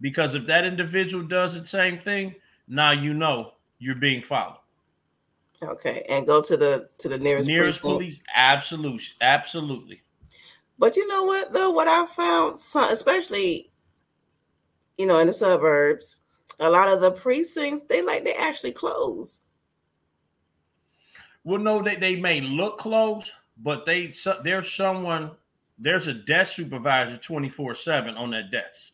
because 0.00 0.34
if 0.34 0.46
that 0.46 0.64
individual 0.64 1.24
does 1.24 1.58
the 1.58 1.66
same 1.66 1.98
thing 1.98 2.34
now 2.68 2.92
you 2.92 3.12
know 3.12 3.52
you're 3.78 3.96
being 3.96 4.22
followed 4.22 4.60
okay. 5.62 6.04
And 6.08 6.26
go 6.26 6.40
to 6.42 6.56
the 6.56 6.88
to 6.98 7.08
the 7.08 7.18
nearest, 7.18 7.48
nearest 7.48 7.82
precinct. 7.82 7.98
police 7.98 8.20
absolutely 8.34 9.02
absolutely 9.20 10.02
But 10.78 10.96
you 10.96 11.06
know 11.08 11.24
what 11.24 11.52
though? 11.52 11.70
What 11.70 11.88
I 11.88 12.04
found, 12.06 12.56
some, 12.58 12.84
especially, 12.92 13.70
you 14.98 15.06
know, 15.06 15.18
in 15.20 15.26
the 15.26 15.32
suburbs, 15.32 16.20
a 16.60 16.70
lot 16.70 16.88
of 16.88 17.00
the 17.00 17.10
precincts 17.12 17.82
they 17.84 18.02
like 18.02 18.24
they 18.24 18.34
actually 18.34 18.72
close. 18.72 19.42
well 21.44 21.60
no 21.60 21.82
they, 21.82 21.96
they 21.96 22.16
may 22.16 22.40
look 22.40 22.78
close 22.78 23.30
but 23.62 23.86
they 23.86 24.10
so, 24.10 24.40
there's 24.44 24.72
someone 24.72 25.30
there's 25.78 26.06
a 26.06 26.14
desk 26.14 26.54
supervisor 26.54 27.16
24 27.18 27.74
7 27.74 28.14
on 28.16 28.30
that 28.30 28.50
desk 28.50 28.92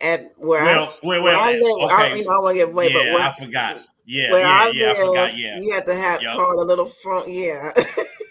at 0.00 0.32
where 0.38 0.62
Well, 0.64 0.80
s- 0.82 0.94
wait, 1.02 1.22
where 1.22 1.22
wait, 1.22 1.34
I 1.34 1.52
live, 1.52 1.90
I, 1.90 2.06
okay. 2.08 2.18
you 2.18 2.24
know, 2.24 2.36
I 2.36 2.38
want 2.40 2.54
to 2.56 2.58
give 2.60 2.68
away, 2.70 2.92
but 2.92 3.04
where, 3.04 3.18
I 3.18 3.36
forgot. 3.38 3.82
Yeah, 4.10 4.32
where 4.32 4.40
yeah, 4.40 4.64
I 4.64 4.72
yeah, 4.72 4.92
I 4.92 5.00
forgot. 5.00 5.36
Yeah, 5.36 5.60
you 5.60 5.72
have 5.74 5.84
to 5.86 5.94
have 5.94 6.20
Yup. 6.20 6.32
call 6.34 6.62
a 6.62 6.64
little 6.64 6.86
front. 6.86 7.26
Yeah, 7.28 7.72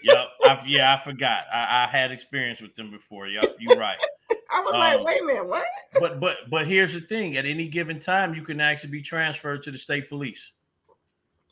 yep. 0.02 0.26
I, 0.44 0.62
yeah, 0.66 0.96
I 0.96 1.04
forgot. 1.04 1.44
I, 1.52 1.86
I 1.86 1.88
had 1.90 2.12
experience 2.12 2.60
with 2.60 2.74
them 2.76 2.90
before. 2.90 3.28
Yep, 3.28 3.50
you're 3.58 3.74
right. 3.74 3.98
I 4.52 4.60
was 4.60 4.76
Um, 4.76 5.04
like, 5.04 5.04
wait 5.06 5.22
a 5.22 5.26
minute, 5.26 5.48
what? 5.48 5.64
But 5.98 6.20
but 6.20 6.36
but 6.50 6.68
here's 6.68 6.94
the 6.94 7.00
thing: 7.00 7.36
at 7.36 7.46
any 7.46 7.68
given 7.68 8.00
time, 8.00 8.34
you 8.34 8.42
can 8.42 8.60
actually 8.60 8.90
be 8.90 9.02
transferred 9.02 9.62
to 9.64 9.70
the 9.72 9.78
state 9.78 10.08
police 10.08 10.52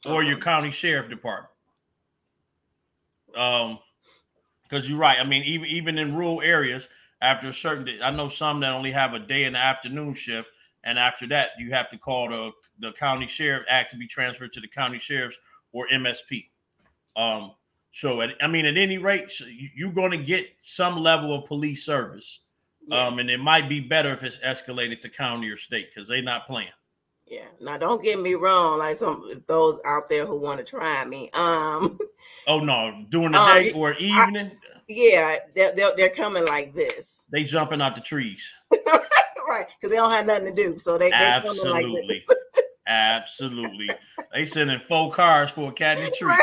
or 0.04 0.22
your 0.22 0.38
Uh-huh. 0.38 0.40
county 0.40 0.70
sheriff 0.72 1.08
department. 1.08 1.52
Um, 3.36 3.78
because 4.68 4.88
you're 4.88 4.98
right. 4.98 5.18
I 5.18 5.24
mean, 5.24 5.44
even 5.44 5.68
even 5.68 5.98
in 5.98 6.16
rural 6.16 6.42
areas, 6.42 6.88
after 7.22 7.48
a 7.48 7.54
certain, 7.54 7.84
day, 7.86 7.98
I 8.02 8.10
know 8.10 8.28
some 8.28 8.60
that 8.60 8.72
only 8.72 8.92
have 8.92 9.14
a 9.14 9.18
day 9.20 9.44
and 9.44 9.56
afternoon 9.56 10.14
shift, 10.14 10.48
and 10.84 10.98
after 10.98 11.26
that, 11.28 11.50
you 11.58 11.72
have 11.72 11.90
to 11.90 11.98
call 11.98 12.28
the 12.30 12.52
the 12.80 12.92
county 12.98 13.26
sheriff, 13.26 13.64
ask 13.70 13.90
to 13.90 13.96
be 13.96 14.06
transferred 14.06 14.52
to 14.54 14.60
the 14.60 14.68
county 14.68 14.98
sheriff's 14.98 15.36
or 15.72 15.86
MSP. 15.92 16.46
Um, 17.16 17.52
so 17.92 18.20
at, 18.20 18.30
I 18.40 18.46
mean, 18.46 18.66
at 18.66 18.76
any 18.76 18.98
rate, 18.98 19.32
you're 19.74 19.92
going 19.92 20.12
to 20.12 20.18
get 20.18 20.46
some 20.62 20.98
level 20.98 21.34
of 21.34 21.46
police 21.46 21.84
service. 21.84 22.40
Yeah, 22.86 23.06
Um, 23.06 23.18
and 23.18 23.28
it 23.30 23.38
might 23.38 23.68
be 23.68 23.80
better 23.80 24.12
if 24.14 24.22
it's 24.22 24.38
escalated 24.38 25.00
to 25.00 25.08
county 25.08 25.48
or 25.48 25.56
state 25.58 25.88
because 25.94 26.08
they're 26.08 26.22
not 26.22 26.46
playing. 26.46 26.68
yeah. 27.26 27.44
Now, 27.60 27.76
don't 27.76 28.02
get 28.02 28.20
me 28.20 28.34
wrong. 28.34 28.78
Like 28.78 28.96
some 28.96 29.30
those 29.46 29.78
out 29.84 30.04
there 30.08 30.24
who 30.24 30.40
want 30.40 30.58
to 30.58 30.64
try 30.64 31.04
me. 31.06 31.28
Um, 31.38 31.98
Oh 32.46 32.60
no, 32.60 33.04
during 33.10 33.32
the 33.32 33.38
Um, 33.38 33.62
day 33.62 33.72
or 33.76 33.92
evening, 33.94 34.52
yeah, 34.88 35.36
they're, 35.54 35.72
they're 35.74 35.90
they're 35.98 36.08
coming 36.10 36.46
like 36.46 36.72
this, 36.72 37.26
they 37.32 37.44
jumping 37.44 37.82
out 37.82 37.94
the 37.94 38.00
trees. 38.00 38.42
right? 38.72 39.66
Because 39.66 39.90
they 39.90 39.96
don't 39.96 40.10
have 40.12 40.26
nothing 40.26 40.54
to 40.54 40.62
do, 40.62 40.78
so 40.78 40.96
they 40.96 41.10
they 41.10 41.18
coming 41.42 41.44
like 41.66 41.84
Absolutely, 41.84 42.24
this. 42.26 42.36
absolutely. 42.88 43.98
They 44.32 44.44
sending 44.44 44.80
four 44.88 45.12
cars 45.12 45.50
for 45.50 45.70
a 45.70 45.74
cat 45.74 45.98
in 45.98 46.04
the 46.04 46.10
tree. 46.10 46.42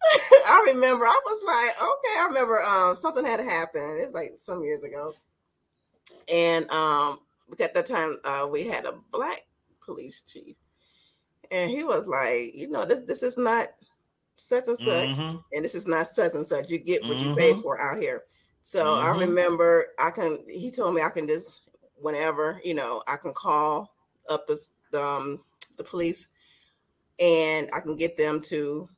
I 0.46 0.72
remember 0.74 1.04
I 1.06 1.20
was 1.24 1.42
like, 1.46 1.76
okay, 1.76 2.20
I 2.20 2.26
remember 2.28 2.60
um 2.62 2.94
something 2.94 3.24
had 3.24 3.40
happened. 3.40 4.00
It 4.00 4.06
was 4.06 4.14
like 4.14 4.28
some 4.36 4.62
years 4.62 4.84
ago. 4.84 5.14
And 6.32 6.68
um 6.70 7.20
at 7.60 7.74
that 7.74 7.86
time 7.86 8.16
uh 8.24 8.48
we 8.50 8.66
had 8.66 8.84
a 8.84 8.92
black 9.10 9.42
police 9.84 10.22
chief. 10.22 10.56
And 11.50 11.70
he 11.70 11.84
was 11.84 12.08
like, 12.08 12.54
you 12.54 12.68
know, 12.68 12.84
this 12.84 13.02
this 13.02 13.22
is 13.22 13.38
not 13.38 13.68
such 14.36 14.68
and 14.68 14.78
such, 14.78 15.10
Mhm. 15.16 15.44
and 15.52 15.64
this 15.64 15.76
is 15.76 15.88
not 15.88 16.08
such 16.08 16.34
and 16.34 16.46
such. 16.46 16.70
You 16.70 16.78
get 16.78 17.06
what 17.08 17.22
you 17.22 17.30
pay 17.30 17.54
Mhm. 17.54 17.62
for 17.62 17.80
out 17.80 18.00
here. 18.02 18.24
So 18.62 18.96
I 18.96 19.10
Mhm. 19.10 19.20
remember 19.28 19.88
I 19.98 20.10
can 20.12 20.38
he 20.50 20.70
told 20.72 20.94
me 20.94 21.02
I 21.02 21.10
can 21.10 21.28
just 21.28 21.70
whenever, 21.96 22.60
you 22.64 22.74
know, 22.74 23.02
I 23.08 23.16
can 23.18 23.34
call 23.34 23.93
up 24.30 24.46
the 24.46 24.98
um, 24.98 25.40
the 25.76 25.84
police 25.84 26.28
and 27.20 27.68
I 27.74 27.80
can 27.80 27.96
get 27.96 28.16
them 28.16 28.40
to 28.42 28.88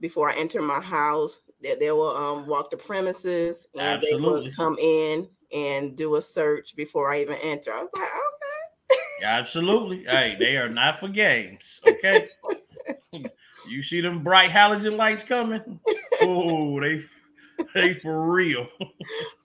before 0.00 0.30
I 0.30 0.34
enter 0.38 0.62
my 0.62 0.80
house 0.80 1.40
that 1.62 1.78
they 1.80 1.90
will 1.90 2.16
um 2.16 2.46
walk 2.46 2.70
the 2.70 2.76
premises 2.76 3.68
and 3.78 4.00
they 4.02 4.16
will 4.16 4.46
come 4.56 4.76
in 4.80 5.28
and 5.54 5.96
do 5.96 6.14
a 6.14 6.22
search 6.22 6.76
before 6.76 7.12
I 7.12 7.20
even 7.20 7.36
enter. 7.42 7.70
I 7.72 7.80
was 7.80 7.90
like, 7.94 8.04
okay. 8.04 9.00
Absolutely. 9.26 10.04
hey, 10.04 10.36
they 10.38 10.56
are 10.56 10.68
not 10.68 10.98
for 10.98 11.08
games. 11.08 11.80
Okay. 11.86 12.24
you 13.68 13.82
see 13.82 14.00
them 14.00 14.22
bright 14.22 14.50
halogen 14.50 14.96
lights 14.96 15.24
coming? 15.24 15.80
Oh, 16.22 16.80
they 16.80 17.04
they 17.74 17.94
for 17.94 18.30
real. 18.30 18.66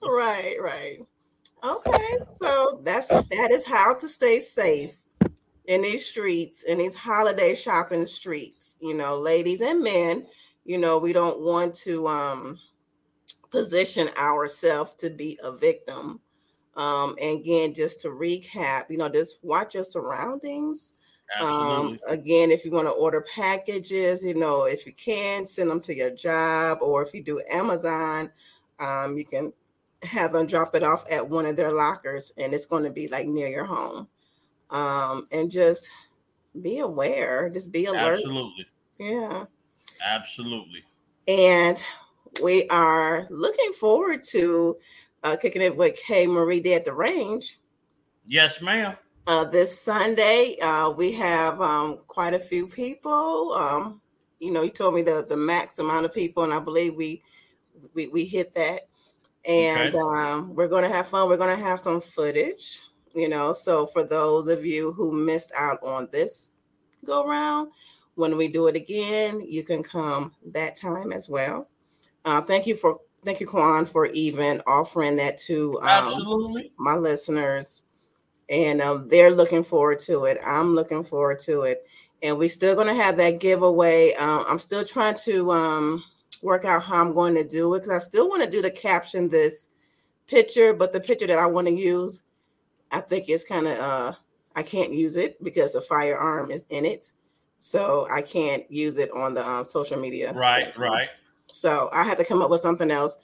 right, 0.02 0.56
right. 0.62 0.98
Okay, 1.64 2.18
so 2.36 2.80
that's 2.84 3.08
that 3.08 3.50
is 3.50 3.66
how 3.66 3.94
to 3.98 4.08
stay 4.08 4.38
safe 4.38 5.05
in 5.68 5.82
these 5.82 6.06
streets, 6.06 6.64
in 6.64 6.78
these 6.78 6.94
holiday 6.94 7.54
shopping 7.54 8.06
streets. 8.06 8.76
You 8.80 8.96
know, 8.96 9.18
ladies 9.18 9.60
and 9.60 9.82
men. 9.82 10.26
You 10.64 10.78
know, 10.78 10.98
we 10.98 11.12
don't 11.12 11.44
want 11.44 11.74
to 11.84 12.08
um, 12.08 12.58
position 13.50 14.08
ourselves 14.18 14.94
to 14.94 15.10
be 15.10 15.38
a 15.44 15.56
victim. 15.56 16.20
Um, 16.76 17.14
and 17.22 17.38
again, 17.40 17.72
just 17.72 18.00
to 18.00 18.08
recap, 18.08 18.90
you 18.90 18.98
know, 18.98 19.08
just 19.08 19.44
watch 19.44 19.74
your 19.74 19.84
surroundings. 19.84 20.92
Um, 21.40 21.98
again, 22.08 22.50
if 22.50 22.64
you 22.64 22.70
want 22.70 22.86
to 22.86 22.92
order 22.92 23.24
packages, 23.34 24.24
you 24.24 24.34
know, 24.34 24.64
if 24.64 24.86
you 24.86 24.92
can 24.92 25.46
send 25.46 25.70
them 25.70 25.80
to 25.82 25.94
your 25.94 26.10
job, 26.10 26.78
or 26.80 27.02
if 27.02 27.14
you 27.14 27.22
do 27.22 27.42
Amazon, 27.52 28.30
um, 28.78 29.16
you 29.16 29.24
can 29.24 29.52
have 30.02 30.32
them 30.32 30.46
drop 30.46 30.74
it 30.74 30.82
off 30.82 31.04
at 31.10 31.28
one 31.28 31.46
of 31.46 31.56
their 31.56 31.72
lockers, 31.72 32.32
and 32.38 32.52
it's 32.52 32.66
going 32.66 32.84
to 32.84 32.92
be 32.92 33.08
like 33.08 33.26
near 33.26 33.48
your 33.48 33.64
home. 33.64 34.06
Um, 34.70 35.28
and 35.30 35.50
just 35.50 35.88
be 36.62 36.78
aware, 36.80 37.48
just 37.50 37.72
be 37.72 37.86
alert. 37.86 38.16
Absolutely. 38.16 38.66
Yeah. 38.98 39.44
Absolutely. 40.04 40.84
And 41.28 41.82
we 42.42 42.66
are 42.68 43.26
looking 43.30 43.72
forward 43.72 44.22
to 44.30 44.76
uh, 45.22 45.36
kicking 45.40 45.62
it 45.62 45.76
with 45.76 46.00
K 46.06 46.26
Marie 46.26 46.60
Day 46.60 46.74
at 46.74 46.84
the 46.84 46.92
range. 46.92 47.58
Yes, 48.26 48.60
ma'am. 48.60 48.96
Uh, 49.26 49.44
this 49.44 49.80
Sunday, 49.80 50.56
uh, 50.62 50.90
we 50.90 51.12
have 51.12 51.60
um, 51.60 51.98
quite 52.06 52.34
a 52.34 52.38
few 52.38 52.66
people. 52.66 53.52
Um, 53.52 54.00
you 54.38 54.52
know, 54.52 54.62
you 54.62 54.70
told 54.70 54.94
me 54.94 55.02
the 55.02 55.24
the 55.28 55.36
max 55.36 55.78
amount 55.78 56.06
of 56.06 56.14
people, 56.14 56.44
and 56.44 56.52
I 56.52 56.60
believe 56.60 56.94
we 56.94 57.22
we, 57.94 58.08
we 58.08 58.24
hit 58.24 58.52
that. 58.54 58.82
And 59.48 59.94
Okay. 59.94 59.98
um, 59.98 60.54
we're 60.54 60.68
going 60.68 60.84
to 60.84 60.94
have 60.94 61.06
fun. 61.06 61.28
We're 61.28 61.36
going 61.36 61.56
to 61.56 61.64
have 61.64 61.78
some 61.78 62.00
footage. 62.00 62.82
You 63.16 63.30
know, 63.30 63.52
so 63.54 63.86
for 63.86 64.04
those 64.04 64.48
of 64.48 64.66
you 64.66 64.92
who 64.92 65.10
missed 65.10 65.50
out 65.58 65.78
on 65.82 66.06
this 66.12 66.50
go 67.04 67.26
round, 67.26 67.70
when 68.14 68.36
we 68.36 68.46
do 68.46 68.66
it 68.66 68.76
again, 68.76 69.40
you 69.40 69.62
can 69.62 69.82
come 69.82 70.34
that 70.52 70.76
time 70.76 71.12
as 71.12 71.26
well. 71.26 71.66
Uh, 72.26 72.42
thank 72.42 72.66
you 72.66 72.76
for 72.76 73.00
thank 73.24 73.40
you, 73.40 73.46
Quan, 73.46 73.86
for 73.86 74.06
even 74.06 74.60
offering 74.66 75.16
that 75.16 75.38
to 75.38 75.80
um, 75.80 76.68
my 76.78 76.94
listeners. 76.94 77.84
And 78.50 78.82
um, 78.82 79.08
they're 79.08 79.30
looking 79.30 79.62
forward 79.62 79.98
to 80.00 80.26
it. 80.26 80.36
I'm 80.46 80.74
looking 80.74 81.02
forward 81.02 81.38
to 81.40 81.62
it. 81.62 81.86
And 82.22 82.36
we're 82.36 82.50
still 82.50 82.74
going 82.74 82.88
to 82.88 83.02
have 83.02 83.16
that 83.16 83.40
giveaway. 83.40 84.12
Um, 84.20 84.44
i'm 84.46 84.58
still 84.58 84.84
trying 84.84 85.16
to 85.24 85.50
um, 85.50 86.04
work 86.42 86.66
out 86.66 86.82
how 86.82 87.00
i'm 87.00 87.14
going 87.14 87.34
to 87.34 87.46
do 87.46 87.74
it 87.74 87.78
because 87.78 87.94
i 87.94 87.98
still 87.98 88.28
want 88.28 88.44
to 88.44 88.50
do 88.50 88.60
the 88.60 88.70
caption 88.70 89.28
this 89.28 89.70
picture 90.26 90.74
but 90.74 90.92
the 90.92 91.00
picture 91.00 91.26
that 91.26 91.38
i 91.38 91.46
want 91.46 91.66
to 91.66 91.72
use 91.72 92.24
i 92.92 93.00
think 93.00 93.28
it's 93.28 93.48
kind 93.48 93.66
of 93.66 93.78
uh, 93.78 94.12
i 94.54 94.62
can't 94.62 94.92
use 94.92 95.16
it 95.16 95.42
because 95.42 95.74
a 95.74 95.80
firearm 95.80 96.50
is 96.50 96.66
in 96.70 96.84
it 96.84 97.12
so 97.58 98.06
i 98.10 98.20
can't 98.22 98.62
use 98.70 98.98
it 98.98 99.10
on 99.12 99.34
the 99.34 99.46
um, 99.46 99.64
social 99.64 99.98
media 99.98 100.32
Right, 100.32 100.62
platforms. 100.64 100.90
right. 100.90 101.08
so 101.46 101.88
i 101.92 102.04
had 102.04 102.18
to 102.18 102.24
come 102.24 102.42
up 102.42 102.50
with 102.50 102.60
something 102.60 102.90
else 102.90 103.18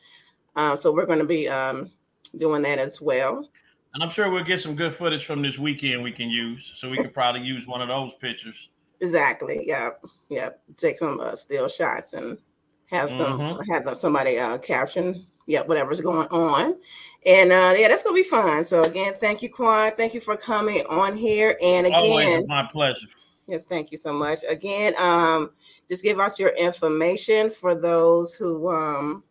uh, 0.57 0.77
so 0.77 0.93
we're 0.93 1.07
going 1.07 1.19
to 1.19 1.27
be 1.27 1.49
um, 1.49 1.91
doing 2.39 2.63
that 2.63 2.79
as 2.79 3.01
well 3.01 3.49
And 3.95 4.03
I'm 4.03 4.11
sure 4.11 4.31
we'll 4.31 4.45
get 4.45 4.61
some 4.61 4.75
good 4.75 4.95
footage 4.97 5.25
from 5.27 5.43
this 5.43 5.59
weekend 5.59 6.03
we 6.03 6.13
can 6.13 6.31
use. 6.31 6.73
So 6.77 6.89
we 6.89 6.97
could 6.97 7.13
probably 7.13 7.43
use 7.43 7.67
one 7.67 7.83
of 7.83 7.89
those 7.89 8.13
pictures. 8.21 8.71
Exactly. 9.03 9.65
Yeah. 9.67 9.91
Yeah. 10.31 10.49
Take 10.79 10.97
some 10.97 11.21
uh, 11.21 11.35
still 11.35 11.69
shots 11.69 12.15
and 12.15 12.39
have 12.91 13.11
some 13.11 13.39
Mhm. 13.39 13.61
have 13.71 13.85
somebody 13.97 14.39
uh, 14.39 14.57
caption. 14.59 15.07
Yeah, 15.47 15.61
whatever's 15.69 16.01
going 16.01 16.27
on, 16.29 16.79
and 17.27 17.53
uh, 17.53 17.73
yeah, 17.77 17.89
that's 17.89 18.03
gonna 18.03 18.15
be 18.15 18.23
fun. 18.23 18.65
So 18.65 18.83
again, 18.83 19.15
thank 19.15 19.43
you, 19.43 19.51
Quan. 19.51 19.93
Thank 19.97 20.15
you 20.15 20.21
for 20.21 20.37
coming 20.37 20.83
on 20.91 21.17
here. 21.17 21.57
And 21.63 21.87
again, 21.87 22.41
it's 22.41 22.49
my 22.49 22.69
pleasure. 22.73 23.07
yeah, 23.49 23.59
thank 23.59 23.93
you 23.93 23.99
so 23.99 24.13
much. 24.13 24.41
Again, 24.49 24.95
um, 25.01 25.51
just 25.89 26.03
give 26.03 26.19
out 26.19 26.39
your 26.39 26.53
information 26.57 27.51
for 27.51 27.75
those 27.75 28.35
who 28.35 28.69
um 28.71 29.23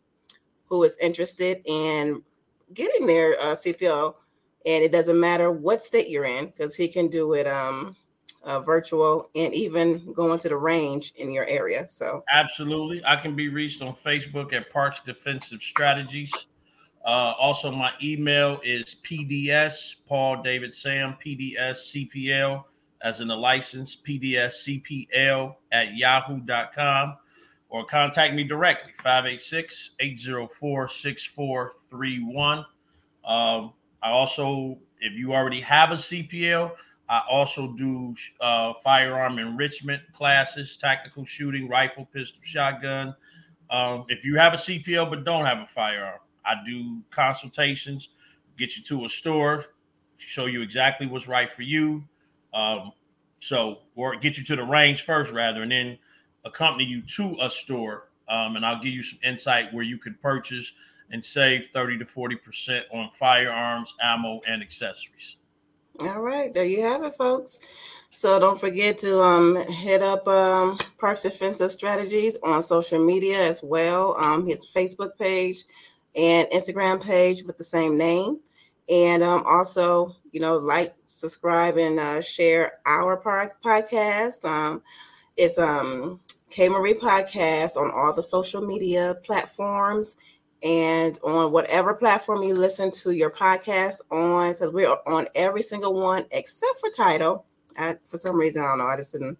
who 0.65 0.83
is 0.83 0.97
interested 1.01 1.61
in 1.65 2.23
getting 2.73 3.05
their 3.05 3.33
uh, 3.33 3.55
CPL, 3.55 4.15
and 4.65 4.83
it 4.83 4.91
doesn't 4.91 5.19
matter 5.19 5.51
what 5.51 5.81
state 5.81 6.09
you're 6.09 6.25
in 6.25 6.45
because 6.45 6.75
he 6.75 6.87
can 6.87 7.07
do 7.09 7.33
it 7.33 7.47
um 7.47 7.95
uh, 8.43 8.59
virtual 8.59 9.29
and 9.35 9.53
even 9.53 10.13
going 10.13 10.39
to 10.39 10.49
the 10.49 10.57
range 10.57 11.13
in 11.17 11.31
your 11.31 11.45
area. 11.47 11.87
So 11.89 12.23
Absolutely. 12.31 13.03
I 13.05 13.15
can 13.15 13.35
be 13.35 13.49
reached 13.49 13.81
on 13.81 13.93
Facebook 13.93 14.53
at 14.53 14.71
Parks 14.71 15.01
Defensive 15.05 15.61
Strategies. 15.61 16.31
Uh, 17.05 17.33
also, 17.39 17.71
my 17.71 17.91
email 18.03 18.59
is 18.63 18.97
PDS, 19.03 19.95
Paul 20.07 20.43
David 20.43 20.73
Sam, 20.73 21.15
PDS 21.25 22.09
CPL, 22.11 22.63
as 23.01 23.21
in 23.21 23.27
the 23.27 23.35
license, 23.35 23.97
PDS 24.07 24.83
CPL 25.17 25.55
at 25.71 25.95
yahoo.com, 25.95 27.17
or 27.69 27.85
contact 27.85 28.35
me 28.35 28.43
directly, 28.43 28.91
586 29.01 29.91
804 29.99 30.87
6431. 30.87 32.59
Um, 32.59 33.73
I 34.03 34.09
also, 34.09 34.77
if 34.99 35.13
you 35.13 35.33
already 35.33 35.61
have 35.61 35.91
a 35.91 35.95
CPL, 35.95 36.71
I 37.09 37.21
also 37.29 37.73
do 37.73 38.15
uh, 38.39 38.73
firearm 38.83 39.39
enrichment 39.39 40.01
classes, 40.13 40.77
tactical 40.77 41.25
shooting, 41.25 41.67
rifle, 41.67 42.07
pistol, 42.13 42.39
shotgun. 42.43 43.15
Um, 43.69 44.05
if 44.07 44.23
you 44.23 44.37
have 44.37 44.53
a 44.53 44.57
CPL 44.57 45.09
but 45.09 45.23
don't 45.23 45.45
have 45.45 45.59
a 45.59 45.67
firearm, 45.67 46.19
I 46.45 46.55
do 46.65 47.01
consultations, 47.11 48.09
get 48.57 48.77
you 48.77 48.83
to 48.83 49.05
a 49.05 49.09
store, 49.09 49.65
show 50.17 50.45
you 50.45 50.61
exactly 50.61 51.07
what's 51.07 51.27
right 51.27 51.51
for 51.51 51.63
you. 51.63 52.03
Um, 52.53 52.91
so, 53.39 53.79
or 53.95 54.15
get 54.15 54.37
you 54.37 54.43
to 54.45 54.55
the 54.55 54.63
range 54.63 55.03
first, 55.03 55.31
rather, 55.31 55.63
and 55.63 55.71
then 55.71 55.97
accompany 56.45 56.85
you 56.85 57.01
to 57.01 57.35
a 57.41 57.49
store. 57.49 58.09
Um, 58.29 58.55
and 58.55 58.65
I'll 58.65 58.81
give 58.81 58.93
you 58.93 59.03
some 59.03 59.19
insight 59.23 59.73
where 59.73 59.83
you 59.83 59.97
can 59.97 60.15
purchase 60.21 60.71
and 61.11 61.23
save 61.23 61.69
30 61.73 61.97
to 61.99 62.05
40% 62.05 62.81
on 62.93 63.09
firearms, 63.17 63.93
ammo, 64.01 64.41
and 64.47 64.61
accessories. 64.61 65.35
All 66.03 66.21
right, 66.21 66.53
there 66.53 66.65
you 66.65 66.81
have 66.83 67.03
it, 67.03 67.13
folks. 67.13 67.59
So 68.09 68.39
don't 68.39 68.59
forget 68.59 68.97
to 68.99 69.19
um, 69.19 69.57
hit 69.67 70.01
up 70.01 70.25
um, 70.27 70.77
Parks 70.99 71.23
Defensive 71.23 71.71
Strategies 71.71 72.39
on 72.43 72.63
social 72.63 73.05
media 73.05 73.39
as 73.39 73.61
well. 73.61 74.15
Um, 74.17 74.45
his 74.47 74.65
Facebook 74.65 75.17
page 75.19 75.63
and 76.15 76.47
Instagram 76.49 77.03
page 77.03 77.43
with 77.43 77.57
the 77.57 77.63
same 77.63 77.97
name, 77.97 78.39
and 78.89 79.23
um, 79.23 79.43
also 79.45 80.15
you 80.31 80.39
know 80.39 80.57
like, 80.57 80.93
subscribe, 81.07 81.77
and 81.77 81.99
uh, 81.99 82.21
share 82.21 82.73
our 82.85 83.17
podcast. 83.17 84.45
Um, 84.45 84.81
it's 85.37 85.57
um 85.57 86.19
K 86.49 86.67
Marie 86.69 86.93
Podcast 86.93 87.77
on 87.77 87.91
all 87.91 88.13
the 88.13 88.23
social 88.23 88.61
media 88.61 89.15
platforms 89.23 90.17
and 90.63 91.17
on 91.23 91.51
whatever 91.51 91.93
platform 91.93 92.43
you 92.43 92.53
listen 92.53 92.91
to 92.91 93.11
your 93.11 93.31
podcast 93.31 94.01
on, 94.11 94.51
because 94.51 94.71
we 94.73 94.85
are 94.85 94.99
on 95.07 95.25
every 95.33 95.61
single 95.61 95.93
one 95.93 96.23
except 96.31 96.77
for 96.79 96.89
Tidal. 96.89 97.45
For 98.03 98.17
some 98.17 98.35
reason, 98.35 98.61
I 98.61 98.67
don't 98.67 98.79
know. 98.79 98.85
I 98.85 98.97
just 98.97 99.13
didn't 99.13 99.37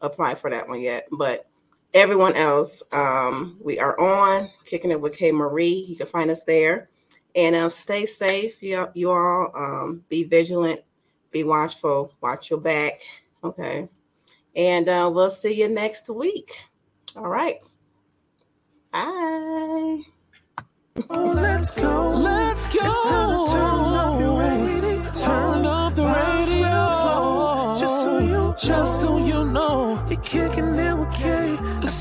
apply 0.00 0.34
for 0.34 0.50
that 0.50 0.66
one 0.66 0.80
yet, 0.80 1.04
but 1.12 1.46
everyone 1.94 2.34
else, 2.36 2.82
um, 2.92 3.56
we 3.64 3.78
are 3.78 3.98
on 3.98 4.50
kicking 4.64 4.90
it 4.90 5.00
with 5.00 5.16
K 5.16 5.32
Marie. 5.32 5.86
You 5.88 5.96
can 5.96 6.06
find 6.06 6.30
us 6.30 6.42
there, 6.44 6.90
and 7.34 7.56
um, 7.56 7.70
stay 7.70 8.04
safe. 8.04 8.62
You, 8.62 8.86
you 8.94 9.10
all 9.10 9.50
um, 9.56 10.04
be 10.08 10.24
vigilant, 10.24 10.80
be 11.30 11.44
watchful, 11.44 12.12
watch 12.20 12.50
your 12.50 12.60
back. 12.60 12.92
Okay, 13.42 13.88
and 14.56 14.88
uh, 14.88 15.10
we'll 15.12 15.30
see 15.30 15.58
you 15.58 15.68
next 15.68 16.10
week. 16.10 16.50
All 17.16 17.28
right. 17.28 17.56
Bye. 18.92 20.00
Oh, 21.10 21.32
let's 21.34 21.72
go. 21.72 22.10
Let's 22.10 22.68
go. 22.68 22.78
It's 22.82 23.02
time 23.08 23.46
to 23.46 23.52
turn 23.52 23.94
up 23.94 24.20
your 24.20 24.38
radio. 24.38 25.10
Turn 25.10 25.66
up 25.66 25.94
the 25.96 26.04
radio. 26.04 27.76
Just 27.80 28.04
so 28.04 28.18
you, 28.20 28.54
just 28.56 29.00
so 29.00 29.18
you 29.18 29.44
know, 29.44 30.04
you're 30.08 30.20
kicking 30.20 30.76
it 30.76 30.96
with 30.96 31.03
K. 31.03 31.03
That's 31.03 31.03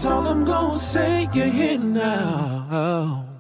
all 0.06 0.28
I'm 0.28 0.44
gonna 0.46 0.78
say. 0.78 1.30
You're 1.34 1.48
here 1.48 1.78
now. 1.78 3.33